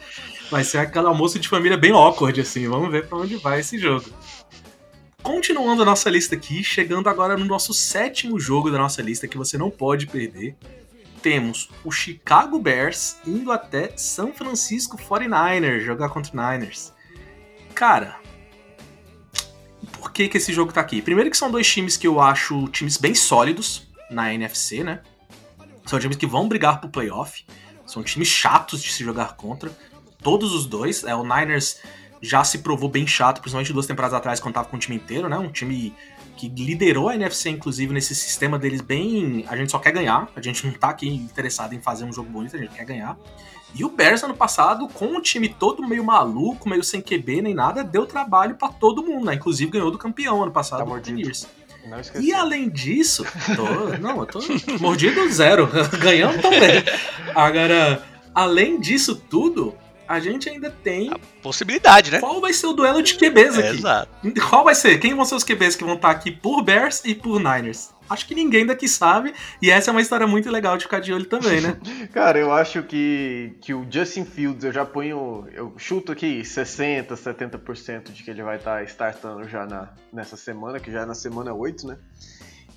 [0.49, 2.67] Vai ser aquele almoço de família bem awkward, assim.
[2.67, 4.05] Vamos ver pra onde vai esse jogo.
[5.21, 9.37] Continuando a nossa lista aqui, chegando agora no nosso sétimo jogo da nossa lista que
[9.37, 10.55] você não pode perder.
[11.21, 16.93] Temos o Chicago Bears indo até São Francisco 49ers jogar contra o Niners.
[17.75, 18.19] Cara,
[19.91, 21.01] por que, que esse jogo tá aqui?
[21.01, 25.01] Primeiro que são dois times que eu acho times bem sólidos na NFC, né?
[25.85, 27.45] São times que vão brigar pro playoff.
[27.85, 29.71] São times chatos de se jogar contra.
[30.27, 31.05] Todos os dois.
[31.05, 31.79] É, o Niners
[32.21, 35.29] já se provou bem chato, principalmente duas temporadas atrás, quando tava com o time inteiro,
[35.29, 35.37] né?
[35.37, 35.95] Um time
[36.35, 39.45] que liderou a NFC, inclusive, nesse sistema deles bem.
[39.47, 40.27] A gente só quer ganhar.
[40.35, 43.17] A gente não tá aqui interessado em fazer um jogo bonito, a gente quer ganhar.
[43.73, 47.53] E o Bears, ano passado, com o time todo meio maluco, meio sem QB nem
[47.53, 49.35] nada, deu trabalho pra todo mundo, né?
[49.35, 50.91] Inclusive ganhou do campeão ano passado, Tá do.
[50.93, 51.47] Buccaneers.
[52.19, 54.39] E além disso, tô, não, eu tô
[54.81, 55.69] mordido zero,
[56.03, 56.83] ganhamos também.
[57.33, 58.03] Agora,
[58.35, 59.73] além disso tudo,
[60.07, 62.19] a gente ainda tem Possibilidade, né?
[62.19, 63.77] qual vai ser o duelo de QBs É, aqui.
[63.77, 64.09] exato.
[64.49, 64.97] Qual vai ser?
[64.99, 67.89] Quem vão ser os QBs que vão estar aqui por Bears e por Niners?
[68.09, 71.11] Acho que ninguém daqui sabe, e essa é uma história muito legal de ficar de
[71.11, 71.77] olho também, né?
[72.13, 75.45] Cara, eu acho que, que o Justin Fields, eu já ponho.
[75.51, 80.79] Eu chuto aqui 60%, 70% de que ele vai estar startando já na, nessa semana,
[80.79, 81.97] que já é na semana 8, né?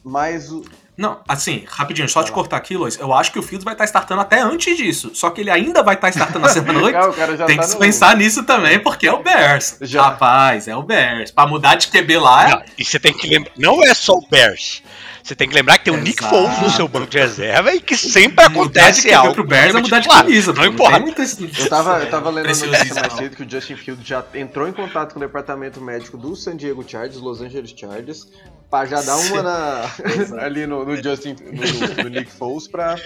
[0.02, 0.64] Mas o.
[1.00, 2.98] Não, assim, rapidinho, só te cortar aqui, Lois.
[2.98, 5.12] Eu acho que o Fields vai estar startando até antes disso.
[5.14, 6.92] Só que ele ainda vai estar startando na semana 8.
[6.92, 9.22] Cara, o cara já Tem tá que se no- pensar nisso também, porque é o
[9.22, 9.78] Bears.
[9.80, 10.02] Já.
[10.02, 11.30] Rapaz, é o Bears.
[11.30, 14.26] Pra mudar de QB lá, Não, e você tem que lembrar, não é só o
[14.30, 14.82] Bears.
[15.22, 16.22] Você tem que lembrar que tem o Nick.
[16.24, 19.34] Foles no seu banco de reserva e que sempre acontece QB algo.
[19.34, 20.52] pro Bears é mudar de camisa.
[20.52, 21.22] Não pô, importa.
[21.58, 23.16] Eu tava, eu tava lendo a notícia mais não.
[23.18, 26.56] cedo que o Justin Fields já entrou em contato com o departamento médico do San
[26.56, 28.26] Diego Chargers, Los Angeles Chargers,
[28.70, 29.84] pra já dar uma na,
[30.42, 32.96] ali no, no Justin, no, no Nick Foles pra,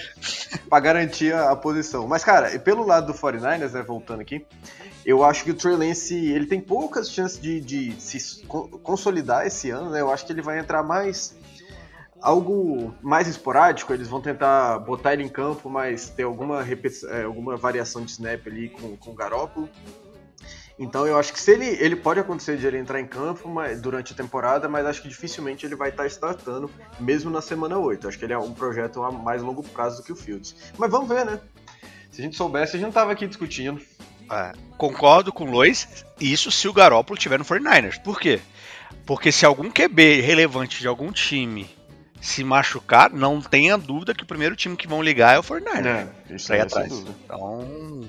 [0.68, 2.06] pra garantir a, a posição.
[2.06, 4.44] Mas, cara, pelo lado do 49ers, né, voltando aqui,
[5.04, 9.46] eu acho que o Trey Lance, ele tem poucas chances de, de se co- consolidar
[9.46, 10.00] esse ano, né?
[10.00, 11.34] Eu acho que ele vai entrar mais
[12.20, 16.64] algo mais esporádico, eles vão tentar botar ele em campo, mas ter alguma,
[17.10, 19.68] é, alguma variação de snap ali com, com o Garoppolo.
[20.78, 23.80] Então eu acho que se ele, ele pode acontecer de ele entrar em campo mas,
[23.80, 28.08] durante a temporada, mas acho que dificilmente ele vai estar startando, mesmo na semana 8.
[28.08, 30.56] Acho que ele é um projeto a mais longo prazo do que o Fields.
[30.76, 31.40] Mas vamos ver, né?
[32.10, 33.80] Se a gente soubesse, a gente não tava aqui discutindo.
[34.30, 38.00] É, concordo com o Lois, isso se o Garoppolo tiver no 49ers.
[38.02, 38.40] Por quê?
[39.06, 41.68] Porque se algum QB relevante de algum time
[42.24, 45.86] se machucar, não tenha dúvida que o primeiro time que vão ligar é o 49ers.
[45.86, 46.88] É, isso aí, sem atrás.
[46.88, 47.14] dúvida.
[47.22, 48.00] Então,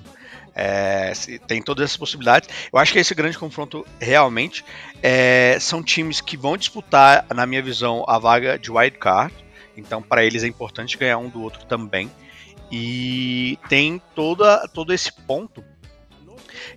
[0.56, 1.12] é,
[1.46, 2.48] tem todas essas possibilidades.
[2.72, 4.64] Eu acho que esse grande confronto realmente
[5.04, 9.36] é, são times que vão disputar, na minha visão, a vaga de wild card.
[9.76, 12.10] Então, para eles é importante ganhar um do outro também.
[12.72, 15.62] E tem toda, todo esse ponto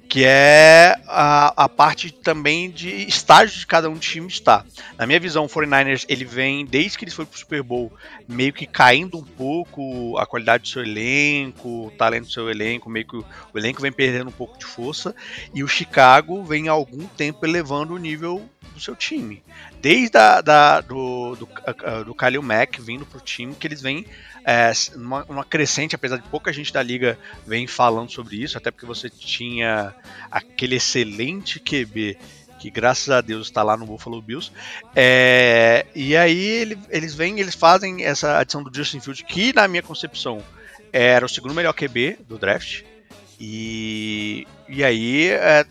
[0.09, 4.65] que é a, a parte também de estágio de cada um time está.
[4.97, 7.93] Na minha visão, o 49ers ele vem desde que eles foram pro Super Bowl
[8.27, 12.89] meio que caindo um pouco a qualidade do seu elenco, o talento do seu elenco,
[12.89, 15.15] meio que o, o elenco vem perdendo um pouco de força
[15.55, 19.43] e o Chicago vem há algum tempo elevando o nível do seu time.
[19.83, 21.49] Desde a, da, do, do,
[22.05, 24.07] do Khalil Mack vindo pro time, que eles vêm
[24.45, 28.71] é, numa, numa crescente, apesar de pouca gente da liga vem falando sobre isso, até
[28.71, 29.95] porque você tinha
[30.31, 32.17] aquele excelente QB
[32.59, 34.51] que graças a Deus está lá no Buffalo Bills.
[34.97, 39.69] É, e aí ele- eles vêm, eles fazem essa adição do Justin Fields, que na
[39.69, 40.43] minha concepção
[40.93, 42.83] era o segundo melhor QB do draft.
[43.41, 45.65] E, e aí é,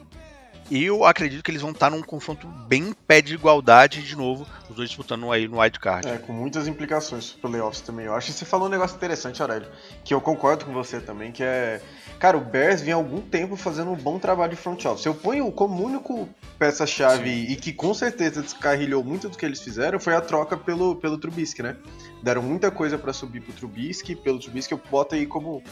[0.69, 4.75] eu acredito que eles vão estar num confronto bem pé de igualdade de novo, os
[4.75, 6.07] dois disputando aí no wild card.
[6.07, 8.05] É, com muitas implicações pro playoffs também.
[8.05, 9.67] Eu acho que você falou um negócio interessante, Aurélio,
[10.03, 11.81] que eu concordo com você também, que é...
[12.19, 15.05] Cara, o Bears vem há algum tempo fazendo um bom trabalho de front office.
[15.05, 16.27] Eu ponho como único
[16.57, 20.95] peça-chave e que com certeza descarrilhou muito do que eles fizeram foi a troca pelo,
[20.95, 21.77] pelo Trubisky, né?
[22.23, 25.63] Deram muita coisa pra subir pro Trubisky, pelo Trubisky eu boto aí como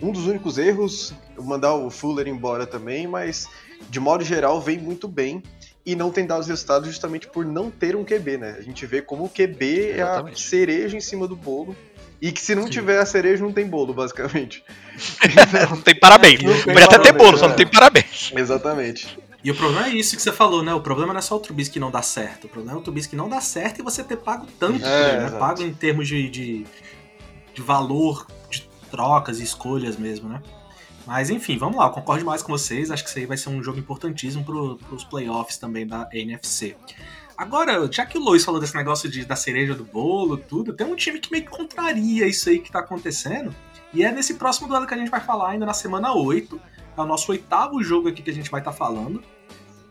[0.00, 3.48] um dos únicos erros, mandar o Fuller embora também, mas
[3.88, 5.42] de modo geral vem muito bem
[5.84, 8.56] e não tem dado os resultados justamente por não ter um QB, né?
[8.58, 10.40] A gente vê como o QB é a Exatamente.
[10.40, 11.76] cereja em cima do bolo
[12.20, 12.70] e que se não Sim.
[12.70, 14.64] tiver a cereja não tem bolo, basicamente.
[15.70, 16.42] Não tem parabéns.
[16.42, 17.48] Não tem Pode até ter bolo, só é.
[17.48, 18.32] não tem parabéns.
[18.34, 19.18] Exatamente.
[19.44, 20.72] E o problema é isso que você falou, né?
[20.72, 22.44] O problema não é só o Trubisky não dar certo.
[22.44, 25.18] O problema é o Trubisky não dar certo e você ter pago tanto É, ele,
[25.24, 25.30] né?
[25.38, 26.66] Pago em termos de, de,
[27.54, 28.26] de valor,
[28.96, 30.42] trocas e escolhas mesmo, né?
[31.06, 32.90] Mas enfim, vamos lá, eu concordo mais com vocês.
[32.90, 36.74] Acho que isso aí vai ser um jogo importantíssimo para os playoffs também da NFC.
[37.36, 40.86] Agora, já que o Lois falou desse negócio de, da cereja do bolo, tudo, tem
[40.86, 43.54] um time que meio que contraria isso aí que tá acontecendo.
[43.92, 46.58] E é nesse próximo duelo que a gente vai falar ainda na semana 8.
[46.96, 49.22] É o nosso oitavo jogo aqui que a gente vai estar falando.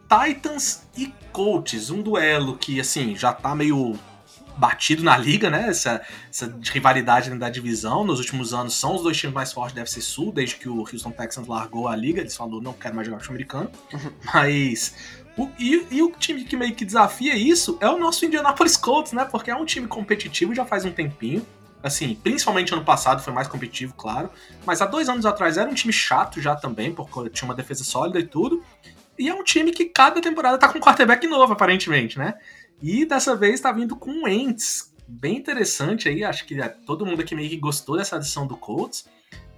[0.10, 3.94] Titans e Colts, um duelo que, assim, já tá meio
[4.58, 5.70] batido na liga, né?
[5.70, 8.04] Essa, essa rivalidade da divisão.
[8.04, 10.80] Nos últimos anos são os dois times mais fortes da FC Sul, desde que o
[10.80, 12.22] Houston Texans largou a liga.
[12.22, 13.72] Eles falaram, não quero mais jogar futebol americano.
[14.34, 14.96] Mas.
[15.38, 19.12] O, e, e o time que meio que desafia isso é o nosso Indianapolis Colts,
[19.12, 19.26] né?
[19.26, 21.46] Porque é um time competitivo já faz um tempinho.
[21.84, 24.30] Assim, principalmente ano passado foi mais competitivo, claro.
[24.66, 27.84] Mas há dois anos atrás era um time chato já também, porque tinha uma defesa
[27.84, 28.64] sólida e tudo.
[29.20, 32.36] E é um time que cada temporada tá com um quarterback novo, aparentemente, né?
[32.82, 34.94] E dessa vez tá vindo com Ents.
[35.08, 38.58] Bem interessante aí, acho que é, todo mundo aqui meio que gostou dessa adição do
[38.58, 39.06] Colts.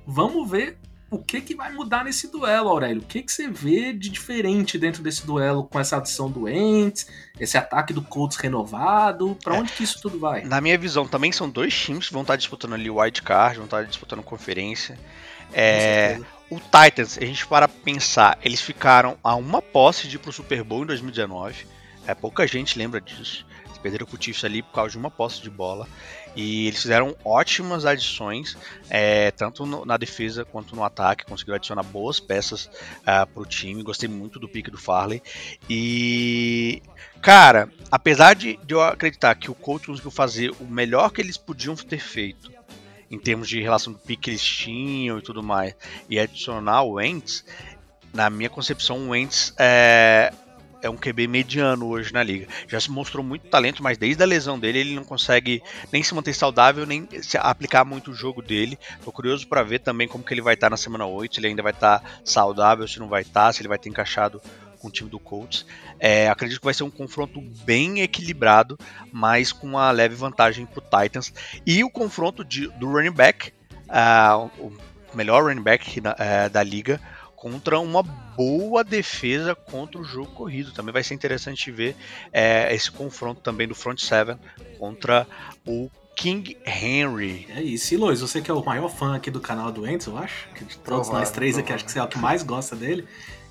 [0.06, 0.78] Vamos ver
[1.10, 3.02] o que, que vai mudar nesse duelo, Aurélio?
[3.02, 7.08] O que, que você vê de diferente dentro desse duelo com essa adição do Ents,
[7.40, 9.38] esse ataque do Colts renovado?
[9.42, 10.44] Para onde que isso tudo vai?
[10.44, 13.56] Na minha visão, também são dois times que vão estar disputando ali o Wild Card,
[13.56, 15.00] vão estar disputando conferência.
[15.54, 20.34] É, o Titans, a gente para pensar, eles ficaram a uma posse de ir pro
[20.34, 21.66] Super Bowl em 2019.
[22.08, 23.46] É, pouca gente lembra disso.
[23.66, 25.86] Eles perderam pro Chiefs ali por causa de uma posse de bola.
[26.34, 28.58] E eles fizeram ótimas adições,
[28.90, 31.26] é, tanto no, na defesa quanto no ataque.
[31.26, 32.68] Conseguiram adicionar boas peças
[33.02, 33.84] uh, pro time.
[33.84, 35.22] Gostei muito do pique do Farley.
[35.70, 36.82] E,
[37.22, 41.36] cara, apesar de, de eu acreditar que o coach conseguiu fazer o melhor que eles
[41.36, 42.56] podiam ter feito
[43.12, 45.74] em termos de relação do pique que eles tinham e tudo mais,
[46.10, 47.46] e adicionar o Wentz,
[48.14, 50.34] na minha concepção, o Wentz é,
[50.82, 52.48] é um QB mediano hoje na liga.
[52.68, 55.62] Já se mostrou muito talento, mas desde a lesão dele ele não consegue
[55.92, 58.78] nem se manter saudável, nem se aplicar muito o jogo dele.
[59.04, 61.40] Tô curioso para ver também como que ele vai estar tá na semana 8, se
[61.40, 63.90] ele ainda vai estar tá saudável, se não vai estar, tá, se ele vai ter
[63.90, 64.42] encaixado
[64.80, 65.66] com o time do Colts.
[66.00, 68.78] É, acredito que vai ser um confronto bem equilibrado,
[69.12, 71.34] mas com uma leve vantagem para Titans.
[71.66, 73.52] E o confronto de, do running back,
[73.90, 74.72] uh, o
[75.14, 77.02] melhor running back uh, da liga,
[77.38, 80.74] contra uma boa defesa contra o jogo corrido.
[80.74, 81.96] Também vai ser interessante ver
[82.34, 84.38] é, esse confronto também do front seven
[84.78, 85.26] contra
[85.66, 87.48] o King Henry.
[87.56, 87.94] É isso.
[87.94, 90.50] E Lois, você que é o maior fã aqui do canal do Ents, eu acho,
[90.56, 93.08] que de todos nós três aqui, acho que você é o que mais gosta dele.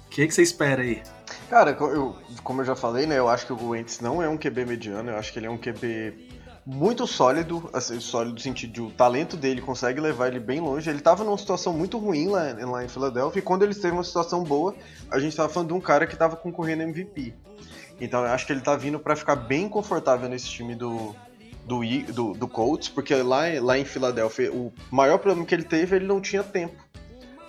[0.07, 1.03] O que, que você espera aí?
[1.49, 4.37] Cara, eu, como eu já falei, né, eu acho que o Wentz não é um
[4.37, 6.26] QB mediano, eu acho que ele é um QB
[6.66, 10.90] muito sólido, assim, sólido no sentido de o talento dele consegue levar ele bem longe.
[10.90, 14.02] Ele estava numa situação muito ruim lá, lá em Filadélfia, e quando ele esteve uma
[14.02, 14.74] situação boa,
[15.09, 17.33] a gente estava falando de um cara que estava concorrendo MVP.
[18.00, 21.14] Então eu acho que ele está vindo para ficar bem confortável nesse time do,
[21.64, 25.94] do, do, do Colts, porque lá, lá em Filadélfia o maior problema que ele teve,
[25.94, 26.85] ele não tinha tempo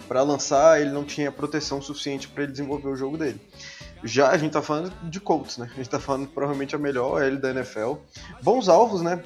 [0.07, 3.41] para lançar, ele não tinha proteção suficiente para ele desenvolver o jogo dele.
[4.03, 5.69] Já a gente tá falando de Colts, né?
[5.71, 7.93] A gente tá falando provavelmente a melhor L da NFL.
[8.41, 9.23] Bons alvos, né?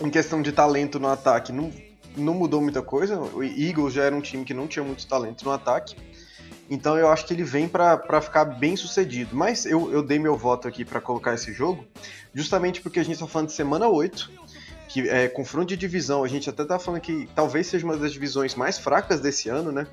[0.00, 1.72] Em questão de talento no ataque, não,
[2.16, 3.18] não mudou muita coisa.
[3.18, 5.96] O Eagles já era um time que não tinha muito talento no ataque.
[6.68, 9.36] Então eu acho que ele vem para ficar bem sucedido.
[9.36, 11.84] Mas eu, eu dei meu voto aqui para colocar esse jogo,
[12.34, 14.30] justamente porque a gente tá falando de semana 8,
[14.88, 16.24] que é confronto de divisão.
[16.24, 19.70] A gente até tá falando que talvez seja uma das divisões mais fracas desse ano,
[19.70, 19.86] né?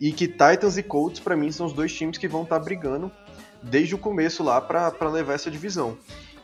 [0.00, 2.64] E que Titans e Colts, para mim, são os dois times que vão estar tá
[2.64, 3.10] brigando
[3.62, 5.96] desde o começo lá para levar essa divisão.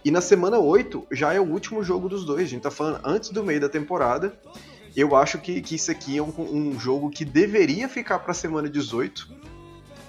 [0.05, 3.01] E na semana 8 já é o último jogo dos dois, a gente tá falando
[3.05, 4.33] antes do meio da temporada.
[4.97, 8.35] Eu acho que, que isso aqui é um, um jogo que deveria ficar para a
[8.35, 9.29] semana 18,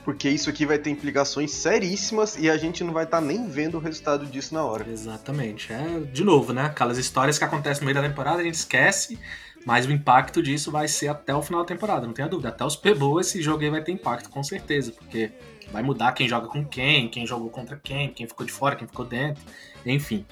[0.05, 3.47] porque isso aqui vai ter implicações seríssimas e a gente não vai estar tá nem
[3.47, 4.87] vendo o resultado disso na hora.
[4.89, 5.71] Exatamente.
[5.71, 6.63] É, de novo, né?
[6.63, 9.19] Aquelas histórias que acontecem no meio da temporada, a gente esquece,
[9.65, 12.49] mas o impacto disso vai ser até o final da temporada, não tenha dúvida.
[12.49, 15.31] Até os Bowl esse jogo aí vai ter impacto, com certeza, porque
[15.71, 18.87] vai mudar quem joga com quem, quem jogou contra quem, quem ficou de fora, quem
[18.87, 19.43] ficou dentro,
[19.85, 20.25] enfim.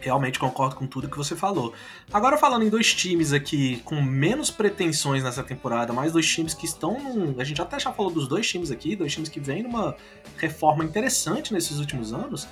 [0.00, 1.74] Realmente concordo com tudo que você falou.
[2.10, 6.64] Agora falando em dois times aqui com menos pretensões nessa temporada, mais dois times que
[6.64, 9.62] estão num, a gente até já falou dos dois times aqui, dois times que vêm
[9.62, 9.94] numa
[10.38, 12.48] reforma interessante nesses últimos anos.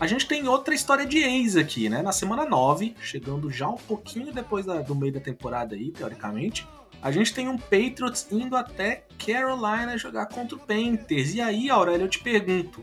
[0.00, 2.00] A gente tem outra história de ex aqui, né?
[2.00, 6.66] Na semana 9, chegando já um pouquinho depois da, do meio da temporada aí, teoricamente,
[7.02, 11.34] a gente tem um Patriots indo até Carolina jogar contra o Panthers.
[11.34, 12.82] E aí, Aurélio, eu te pergunto: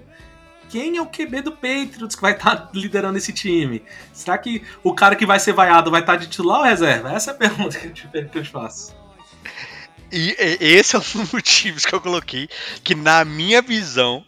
[0.70, 3.84] quem é o QB do Patriots que vai estar tá liderando esse time?
[4.14, 7.12] Será que o cara que vai ser vaiado vai estar tá de titular ou reserva?
[7.12, 8.96] Essa é a pergunta que eu te, faço.
[10.12, 12.48] E esse é um dos motivos que eu coloquei
[12.84, 14.24] que, na minha visão,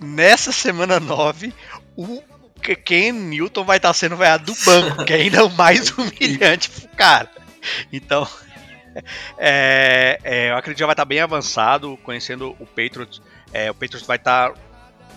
[0.00, 1.52] nessa semana 9,
[1.96, 2.22] o
[2.84, 6.70] Ken Newton vai estar tá sendo vaiado do banco, que é ainda o mais humilhante
[6.70, 7.30] pro cara.
[7.92, 8.26] Então,
[9.38, 13.20] é, é, eu acredito que já vai estar bem avançado, conhecendo o Patriots.
[13.52, 14.52] É, o Patriots vai estar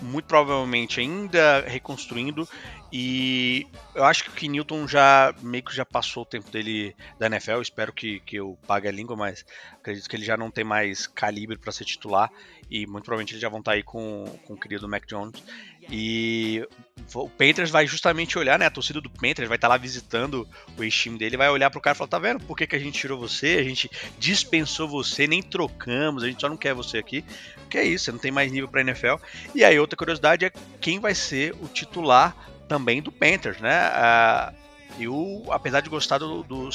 [0.00, 2.48] muito provavelmente ainda reconstruindo
[2.90, 7.26] e eu acho que o Newton já meio que já passou o tempo dele da
[7.26, 7.60] NFL.
[7.60, 11.06] Espero que, que eu pague a língua, mas acredito que ele já não tem mais
[11.06, 12.30] calibre para ser titular
[12.70, 15.42] e muito provavelmente eles já vão estar aí com, com o querido Mac Jones.
[15.90, 16.66] E
[17.14, 18.66] o Panthers vai justamente olhar, né?
[18.66, 20.46] A torcida do Panthers vai estar lá visitando
[20.76, 22.78] o ex-time dele, vai olhar pro cara e falar: tá vendo por que, que a
[22.78, 23.56] gente tirou você?
[23.58, 27.24] A gente dispensou você, nem trocamos, a gente só não quer você aqui.
[27.70, 29.16] Que é isso, você não tem mais nível pra NFL.
[29.54, 32.36] E aí, outra curiosidade é quem vai ser o titular
[32.68, 34.52] também do Panthers, né?
[34.98, 36.70] Eu, apesar de gostar do, do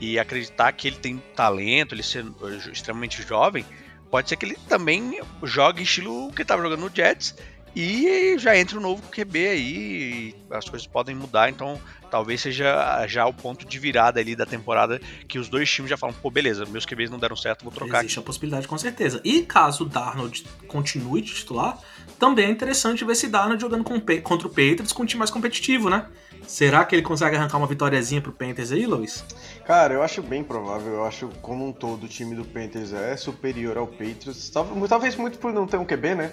[0.00, 2.24] e acreditar que ele tem talento, ele ser
[2.72, 3.64] extremamente jovem,
[4.10, 7.36] pode ser que ele também jogue estilo que estava jogando no Jets
[7.74, 11.80] E já entra o um novo QB aí, as coisas podem mudar, então
[12.10, 15.96] talvez seja já o ponto de virada ali da temporada que os dois times já
[15.96, 17.98] falam, pô, beleza, meus QBs não deram certo, vou trocar.
[17.98, 18.24] Existe aqui.
[18.24, 19.20] a possibilidade com certeza.
[19.24, 21.76] E caso o Darnold continue de titular,
[22.24, 25.30] também é interessante ver se Darnold jogando com, contra o Patriots com um time mais
[25.30, 26.06] competitivo, né?
[26.46, 29.22] Será que ele consegue arrancar uma vitóriazinha pro Panthers aí, Luiz?
[29.66, 30.94] Cara, eu acho bem provável.
[30.94, 34.50] Eu acho como um todo o time do Panthers é superior ao Patriots.
[34.88, 36.32] Talvez muito por não ter um QB, né?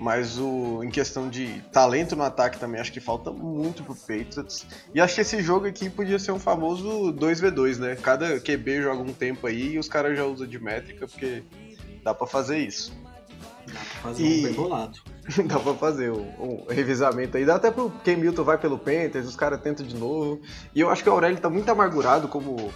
[0.00, 4.66] Mas o, em questão de talento no ataque também, acho que falta muito pro Patriots.
[4.92, 7.94] E acho que esse jogo aqui podia ser um famoso 2v2, né?
[7.94, 11.44] Cada QB joga um tempo aí e os caras já usam de métrica, porque
[12.02, 12.92] dá para fazer isso.
[13.68, 14.40] Dá pra fazer e...
[14.40, 15.09] um bem bolado.
[15.46, 17.44] dá pra fazer um, um, revisamento aí.
[17.44, 20.40] Dá até pro Ken Milton vai pelo Panthers, os caras tentam de novo.
[20.74, 22.72] E eu acho que o Aurélio tá muito amargurado como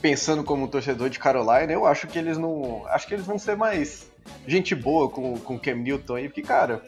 [0.00, 1.72] pensando como um torcedor de Carolina.
[1.72, 4.10] Eu acho que eles não, acho que eles vão ser mais
[4.46, 6.82] gente boa com com o Cam Newton aí, porque cara,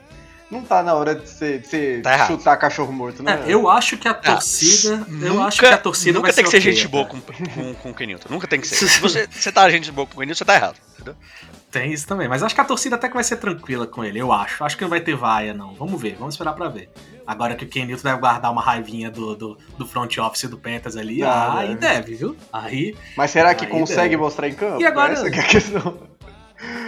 [0.52, 3.42] não tá na hora de você, tá chutar cachorro morto, né?
[3.46, 4.96] É, eu acho que a ah, torcida.
[4.96, 7.18] Ah, eu nunca, acho que a torcida nunca tem que ser okay, gente boa com,
[7.20, 8.28] com, com o Kenilton.
[8.28, 8.76] Nunca tem que ser.
[8.86, 10.76] Se você, você tá gente boa com o Kenilton, você tá errado.
[10.94, 11.16] Entendeu?
[11.72, 12.28] Tem isso também.
[12.28, 14.62] Mas acho que a torcida até que vai ser tranquila com ele, eu acho.
[14.62, 15.72] Acho que não vai ter vaia, não.
[15.72, 16.90] Vamos ver, vamos esperar pra ver.
[17.26, 20.58] Agora que o Ken Newton deve guardar uma raivinha do, do, do front office do
[20.58, 22.36] Panthers ali, ah, aí deve, viu?
[22.52, 22.94] Aí.
[23.16, 24.16] Mas será que consegue deve.
[24.18, 24.82] mostrar em campo?
[24.82, 25.14] E agora.
[25.14, 25.98] Essa é a questão.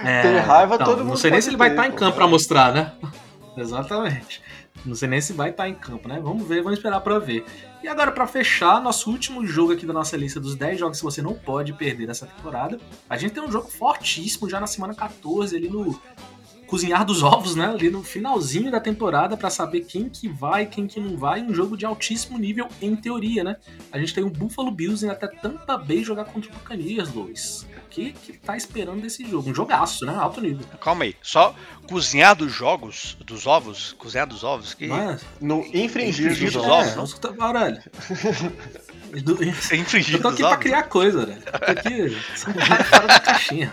[0.05, 1.09] É, Tem raiva não, todo mundo.
[1.09, 2.93] Não sei nem se ele vai estar tá em campo pra mostrar, né?
[3.57, 4.43] Exatamente.
[4.85, 6.20] Não sei nem se vai estar tá em campo, né?
[6.22, 7.45] Vamos ver, vamos esperar para ver.
[7.82, 11.05] E agora, para fechar, nosso último jogo aqui da nossa lista dos 10 jogos que
[11.05, 12.78] você não pode perder dessa temporada,
[13.09, 15.99] a gente tem um jogo fortíssimo já na semana 14, ali no
[16.75, 17.66] cozinhar dos ovos, né?
[17.66, 21.41] Ali no finalzinho da temporada para saber quem que vai, quem que não vai.
[21.41, 23.57] Um jogo de altíssimo nível em teoria, né?
[23.93, 27.64] A gente tem o Buffalo Bills e até Tampa Bay jogar contra o Buccaneers, Luiz.
[27.87, 29.49] O que que tá esperando desse jogo?
[29.49, 30.16] Um jogaço, né?
[30.16, 30.66] Alto nível.
[30.81, 31.14] Calma aí.
[31.22, 31.55] Só
[31.89, 34.89] cozinhar dos jogos, dos ovos, cozinhar dos ovos que...
[34.89, 36.89] Mas, no infringir, infringir dos, dos ovos.
[36.95, 37.83] É, não escuta, Aurélio.
[39.72, 41.37] Infringir Eu tô aqui pra criar coisa, né?
[41.37, 42.11] Tô aqui
[42.85, 43.72] fora da caixinha.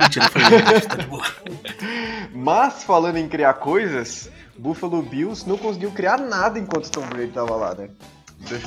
[0.00, 0.38] Mentira, tá.
[2.32, 7.54] Mas, falando em criar coisas, Buffalo Bills não conseguiu criar nada enquanto Tom Brady tava
[7.56, 7.88] lá, né?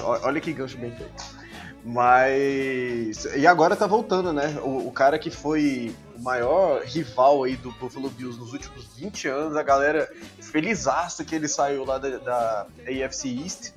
[0.04, 1.44] Olha que gancho bem feito.
[1.86, 3.26] Mas.
[3.36, 4.58] E agora tá voltando, né?
[4.64, 9.28] O, o, cara que foi o maior rival aí do Buffalo Bills nos últimos 20
[9.28, 10.10] anos, a galera
[10.40, 13.74] felizaça que ele saiu lá da, da AFC East.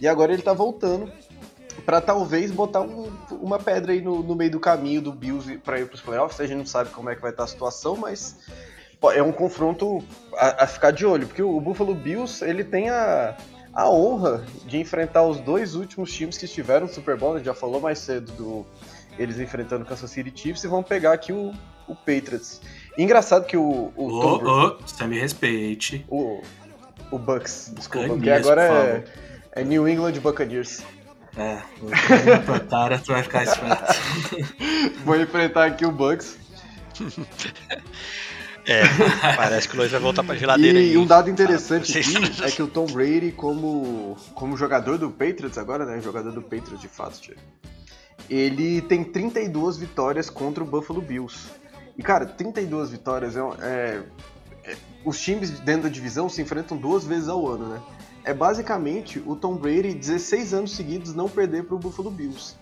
[0.00, 1.10] E agora ele tá voltando
[1.84, 5.80] para talvez botar um, uma pedra aí no, no, meio do caminho do Bills para
[5.80, 6.40] ir para os playoffs.
[6.40, 8.36] A gente não sabe como é que vai estar a situação, mas
[9.14, 10.02] é um confronto
[10.36, 13.36] a, a ficar de olho, porque o Buffalo Bills ele tem a,
[13.72, 17.34] a honra de enfrentar os dois últimos times que estiveram no Super Bowl.
[17.34, 18.66] A gente já falou mais cedo do
[19.18, 21.52] eles enfrentando o Kansas City Chiefs e vão pegar aqui o,
[21.88, 22.60] o Patriots.
[22.96, 26.04] Engraçado que o, o oh, Tom oh, você me respeite.
[26.08, 26.40] O,
[27.10, 29.04] o Bucks, desculpa, porque agora é,
[29.52, 30.82] é New England Buccaneers.
[31.36, 32.58] É, vou
[32.98, 33.94] tu vai ficar esperto.
[35.04, 36.38] vou enfrentar aqui o Bugs.
[38.66, 38.82] É,
[39.34, 40.78] parece que o Luiz vai voltar pra geladeira.
[40.78, 40.96] E aí.
[40.98, 45.86] um dado interessante aqui é que o Tom Brady, como, como jogador do Patriots agora,
[45.86, 46.00] né?
[46.02, 47.36] Jogador do Patriots de fato, tia,
[48.28, 51.48] ele tem 32 vitórias contra o Buffalo Bills.
[51.96, 54.02] E, cara, 32 vitórias é, é,
[54.64, 57.80] é, Os times dentro da divisão se enfrentam duas vezes ao ano, né?
[58.28, 62.56] É basicamente o Tom Brady 16 anos seguidos não perder para o Buffalo Bills.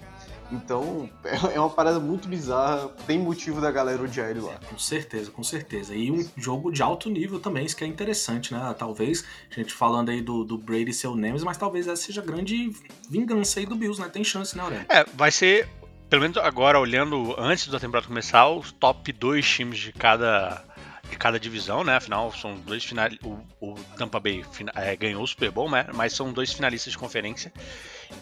[0.53, 1.11] Então,
[1.53, 4.53] é uma parada muito bizarra, tem motivo da galera odiar ele lá.
[4.53, 5.93] É, com certeza, com certeza.
[5.93, 8.75] E um jogo de alto nível também, isso que é interessante, né?
[8.79, 12.21] Talvez, a gente falando aí do, do Brady ser o Nemes, mas talvez essa seja
[12.21, 12.71] a grande
[13.11, 14.09] vingança aí do Bills, né?
[14.09, 14.87] Tem chance, né, Aurélio?
[14.89, 15.69] É, vai ser,
[16.09, 20.65] pelo menos agora, olhando antes da temporada começar, os top dois times de cada
[21.11, 21.97] de cada divisão, né?
[21.97, 23.27] Afinal, são dois finalistas.
[23.27, 24.45] O, o, Tampa Bay
[24.75, 25.87] é, ganhou o Super Bowl, né?
[25.95, 27.53] Mas são dois finalistas de conferência.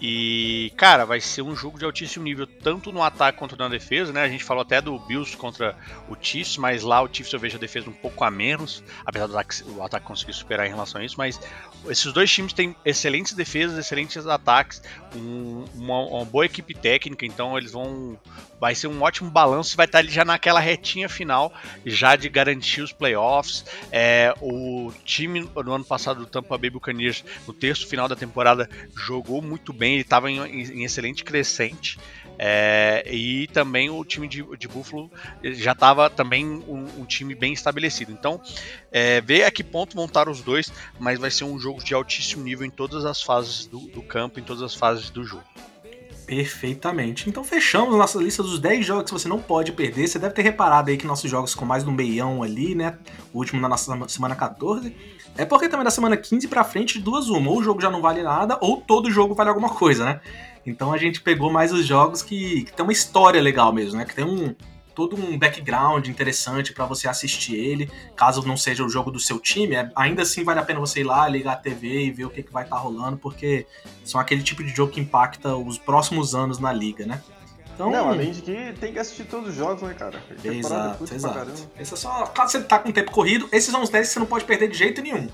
[0.00, 4.12] E, cara, vai ser um jogo de altíssimo nível, tanto no ataque quanto na defesa,
[4.12, 4.22] né?
[4.22, 5.76] A gente falou até do Bills contra
[6.08, 9.26] o Chiefs, mas lá o Chiefs eu vejo a defesa um pouco a menos, apesar
[9.26, 11.16] do ataque, o ataque conseguir superar em relação a isso.
[11.18, 11.40] Mas
[11.88, 14.82] esses dois times têm excelentes defesas, excelentes ataques,
[15.14, 18.18] um, uma, uma, boa equipe técnica, então eles vão.
[18.60, 21.52] Vai ser um ótimo balanço vai estar ali já naquela retinha final,
[21.84, 23.64] já de garantir os playoffs.
[23.92, 28.68] É, o time no ano passado do Tampa Bay Buccaneers, no terço final da temporada,
[28.96, 31.98] jogou muito bem, ele estava em, em, excelente crescente.
[32.36, 35.08] É, e também o time de, de Buffalo
[35.42, 38.10] já estava também um, um, time bem estabelecido.
[38.10, 38.40] Então,
[38.90, 42.42] é, ver a que ponto montar os dois, mas vai ser um jogo de altíssimo
[42.42, 45.44] nível em todas as fases do, do campo, em todas as fases do jogo.
[46.26, 47.28] Perfeitamente.
[47.28, 50.08] Então fechamos nossa lista dos 10 jogos que você não pode perder.
[50.08, 52.96] Você deve ter reparado aí que nossos jogos com mais de um meião ali, né?
[53.32, 54.94] O último na nossa semana 14.
[55.36, 57.50] É porque também da semana 15 pra frente, duas uma.
[57.50, 60.20] Ou o jogo já não vale nada, ou todo jogo vale alguma coisa, né?
[60.64, 64.04] Então a gente pegou mais os jogos que, que tem uma história legal mesmo, né?
[64.04, 64.54] Que tem um,
[64.94, 69.38] todo um background interessante para você assistir ele, caso não seja o jogo do seu
[69.38, 72.24] time, é, ainda assim vale a pena você ir lá, ligar a TV e ver
[72.24, 73.66] o que, que vai estar tá rolando, porque
[74.04, 77.20] são aquele tipo de jogo que impacta os próximos anos na liga, né?
[77.74, 80.22] Então, não, além de que tem que assistir todos os jogos, né, cara?
[80.44, 81.68] Exato, exato.
[81.78, 84.18] Esse é só, caso você tá com tempo corrido, esses são os 10 que você
[84.20, 85.28] não pode perder de jeito nenhum.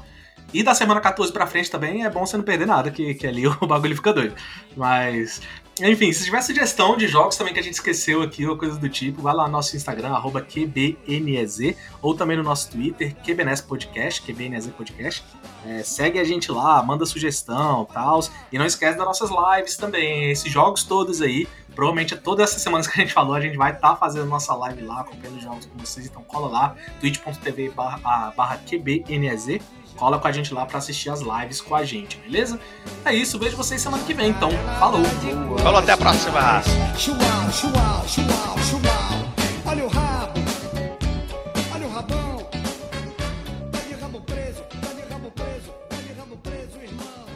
[0.52, 3.26] E da semana 14 pra frente também é bom você não perder nada, que, que
[3.26, 4.34] ali o bagulho fica doido.
[4.76, 5.40] Mas
[5.82, 8.88] enfim, se tiver sugestão de jogos também que a gente esqueceu aqui ou coisa do
[8.88, 10.12] tipo, vai lá no nosso Instagram,
[10.46, 15.24] QBNEZ, ou também no nosso Twitter, QBNEZ Podcast, QBNEZ Podcast.
[15.64, 18.20] É, segue a gente lá, manda sugestão tal.
[18.52, 20.30] E não esquece das nossas lives também.
[20.30, 23.72] Esses jogos todos aí, provavelmente todas essas semanas que a gente falou, a gente vai
[23.72, 26.04] estar tá fazendo nossa live lá, acompanhando jogos com vocês.
[26.04, 29.60] Então cola lá, twitch.tv barra QBNEZ
[30.00, 32.58] cola com a gente lá para assistir as lives com a gente, beleza?
[33.04, 34.48] É isso, vejo vocês semana que vem, então.
[34.78, 35.02] Falou!
[35.58, 36.62] Falou, até a próxima!
[39.66, 40.40] Olha o rabo,
[41.74, 42.48] olha o rabão,
[43.70, 47.26] tá de rabo preso, tá de rabo preso, tá de rabo preso, irmão.